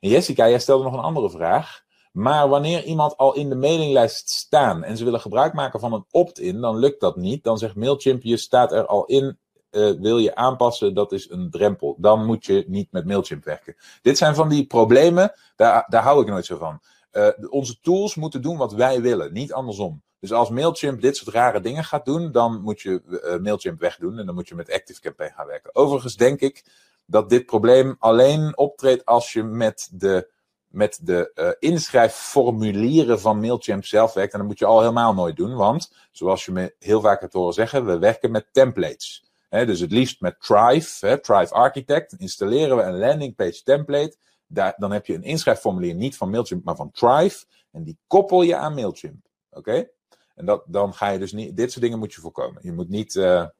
En 0.00 0.08
Jessica, 0.08 0.48
jij 0.48 0.58
stelde 0.58 0.84
nog 0.84 0.92
een 0.92 0.98
andere 0.98 1.30
vraag. 1.30 1.84
Maar 2.16 2.48
wanneer 2.48 2.84
iemand 2.84 3.16
al 3.16 3.34
in 3.34 3.48
de 3.48 3.54
mailinglijst 3.54 4.30
staan 4.30 4.84
en 4.84 4.96
ze 4.96 5.04
willen 5.04 5.20
gebruik 5.20 5.52
maken 5.52 5.80
van 5.80 5.92
een 5.92 6.04
opt-in, 6.10 6.60
dan 6.60 6.76
lukt 6.76 7.00
dat 7.00 7.16
niet. 7.16 7.44
Dan 7.44 7.58
zegt 7.58 7.74
Mailchimp, 7.74 8.22
je 8.22 8.36
staat 8.36 8.72
er 8.72 8.86
al 8.86 9.04
in, 9.04 9.38
uh, 9.70 9.90
wil 10.00 10.18
je 10.18 10.34
aanpassen, 10.34 10.94
dat 10.94 11.12
is 11.12 11.30
een 11.30 11.50
drempel. 11.50 11.96
Dan 11.98 12.26
moet 12.26 12.46
je 12.46 12.64
niet 12.66 12.92
met 12.92 13.06
Mailchimp 13.06 13.44
werken. 13.44 13.76
Dit 14.02 14.18
zijn 14.18 14.34
van 14.34 14.48
die 14.48 14.66
problemen, 14.66 15.32
daar, 15.56 15.86
daar 15.88 16.02
hou 16.02 16.20
ik 16.20 16.28
nooit 16.28 16.44
zo 16.44 16.56
van. 16.56 16.80
Uh, 17.12 17.28
onze 17.50 17.80
tools 17.80 18.14
moeten 18.14 18.42
doen 18.42 18.56
wat 18.56 18.72
wij 18.72 19.00
willen, 19.00 19.32
niet 19.32 19.52
andersom. 19.52 20.02
Dus 20.20 20.32
als 20.32 20.50
Mailchimp 20.50 21.00
dit 21.00 21.16
soort 21.16 21.34
rare 21.34 21.60
dingen 21.60 21.84
gaat 21.84 22.04
doen, 22.04 22.32
dan 22.32 22.60
moet 22.60 22.80
je 22.80 23.02
uh, 23.06 23.42
Mailchimp 23.42 23.80
wegdoen 23.80 24.18
en 24.18 24.26
dan 24.26 24.34
moet 24.34 24.48
je 24.48 24.54
met 24.54 24.72
ActiveCampaign 24.72 25.34
gaan 25.34 25.46
werken. 25.46 25.74
Overigens 25.74 26.16
denk 26.16 26.40
ik 26.40 26.64
dat 27.06 27.30
dit 27.30 27.46
probleem 27.46 27.96
alleen 27.98 28.58
optreedt 28.58 29.04
als 29.04 29.32
je 29.32 29.42
met 29.42 29.88
de 29.92 30.34
met 30.76 30.98
de 31.02 31.30
uh, 31.34 31.70
inschrijfformulieren 31.70 33.20
van 33.20 33.40
Mailchimp 33.40 33.84
zelf 33.84 34.12
werkt. 34.12 34.32
En 34.32 34.38
dat 34.38 34.48
moet 34.48 34.58
je 34.58 34.64
al 34.64 34.80
helemaal 34.80 35.14
nooit 35.14 35.36
doen, 35.36 35.54
want 35.54 35.92
zoals 36.10 36.44
je 36.44 36.52
me 36.52 36.74
heel 36.78 37.00
vaak 37.00 37.20
hebt 37.20 37.32
horen 37.32 37.54
zeggen, 37.54 37.86
we 37.86 37.98
werken 37.98 38.30
met 38.30 38.46
templates. 38.52 39.30
He, 39.48 39.66
dus 39.66 39.80
het 39.80 39.92
liefst 39.92 40.20
met 40.20 40.40
Thrive, 40.40 41.06
he, 41.06 41.20
Thrive 41.20 41.54
Architect, 41.54 42.12
installeren 42.12 42.76
we 42.76 42.82
een 42.82 42.98
landingpage 42.98 43.62
template. 43.62 44.16
Daar, 44.46 44.74
dan 44.76 44.92
heb 44.92 45.06
je 45.06 45.14
een 45.14 45.22
inschrijfformulier 45.22 45.94
niet 45.94 46.16
van 46.16 46.30
Mailchimp, 46.30 46.64
maar 46.64 46.76
van 46.76 46.90
Thrive. 46.90 47.44
En 47.72 47.82
die 47.82 47.98
koppel 48.06 48.42
je 48.42 48.56
aan 48.56 48.74
Mailchimp. 48.74 49.26
Oké? 49.50 49.88
En 50.34 50.46
dat, 50.46 50.62
dan 50.66 50.94
ga 50.94 51.08
je 51.08 51.18
dus 51.18 51.32
niet, 51.32 51.56
dit 51.56 51.70
soort 51.70 51.84
dingen 51.84 51.98
moet 51.98 52.14
je 52.14 52.20
voorkomen. 52.20 52.62
Je 52.62 52.72
moet 52.72 52.88
niet, 52.88 53.12
je, 53.12 53.52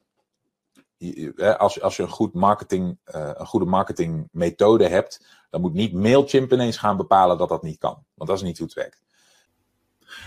als, 1.59 1.81
als 1.81 1.97
je 1.97 2.03
een, 2.03 2.09
goed 2.09 2.35
marketing, 2.35 2.99
uh, 3.15 3.31
een 3.35 3.47
goede 3.47 3.67
marketingmethode 3.67 4.89
hebt, 4.89 5.27
dan 5.51 5.61
moet 5.61 5.73
niet 5.73 5.93
Mailchimp 5.93 6.53
ineens 6.53 6.77
gaan 6.77 6.97
bepalen 6.97 7.39
dat 7.39 7.49
dat 7.49 7.63
niet 7.63 7.79
kan. 7.79 8.05
Want 8.15 8.31
dat 8.31 8.39
is 8.39 8.45
niet 8.45 8.59
hoe 8.59 8.67
het 8.67 8.77
werkt. 8.77 9.03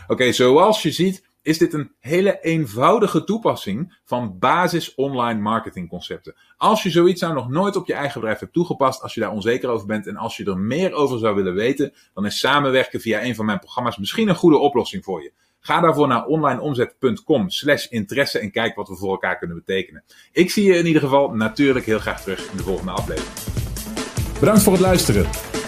Oké, 0.08 0.32
zoals 0.32 0.82
je 0.82 0.92
ziet 0.92 1.29
is 1.50 1.58
dit 1.58 1.74
een 1.74 1.92
hele 2.00 2.40
eenvoudige 2.42 3.24
toepassing 3.24 3.98
van 4.06 4.40
basis 4.40 4.96
online 4.96 5.40
marketing 5.40 5.90
concepten. 5.90 6.36
Als 6.58 6.84
je 6.84 6.90
zoiets 6.90 7.22
nou 7.22 7.34
nog 7.34 7.50
nooit 7.50 7.76
op 7.76 7.88
je 7.88 7.94
eigen 7.94 8.20
bedrijf 8.20 8.40
hebt 8.40 8.54
toegepast, 8.54 9.02
als 9.02 9.14
je 9.14 9.20
daar 9.20 9.32
onzeker 9.32 9.70
over 9.70 9.88
bent 9.88 10.08
en 10.08 10.16
als 10.16 10.38
je 10.38 10.46
er 10.46 10.58
meer 10.58 10.94
over 10.94 11.20
zou 11.20 11.36
willen 11.36 11.54
weten, 11.54 11.94
dan 12.14 12.26
is 12.26 12.40
samenwerken 12.40 13.02
via 13.02 13.24
een 13.24 13.36
van 13.36 13.46
mijn 13.46 13.60
programma's 13.60 13.98
misschien 13.98 14.30
een 14.30 14.36
goede 14.36 14.58
oplossing 14.58 15.04
voor 15.04 15.24
je. 15.24 15.32
Ga 15.60 15.80
daarvoor 15.80 16.08
naar 16.08 16.26
onlineomzet.com 16.26 17.50
slash 17.50 17.86
interesse 17.86 18.40
en 18.40 18.52
kijk 18.52 18.76
wat 18.76 18.88
we 18.88 18.96
voor 18.96 19.12
elkaar 19.12 19.38
kunnen 19.38 19.58
betekenen. 19.58 20.04
Ik 20.32 20.52
zie 20.52 20.66
je 20.66 20.78
in 20.78 20.86
ieder 20.86 21.02
geval 21.02 21.30
natuurlijk 21.30 21.86
heel 21.86 22.00
graag 22.00 22.22
terug 22.22 22.52
in 22.52 22.58
de 22.58 22.64
volgende 22.64 22.92
aflevering. 22.92 23.34
Bedankt 24.40 24.64
voor 24.64 24.74
het 24.74 24.82
luisteren. 24.82 25.59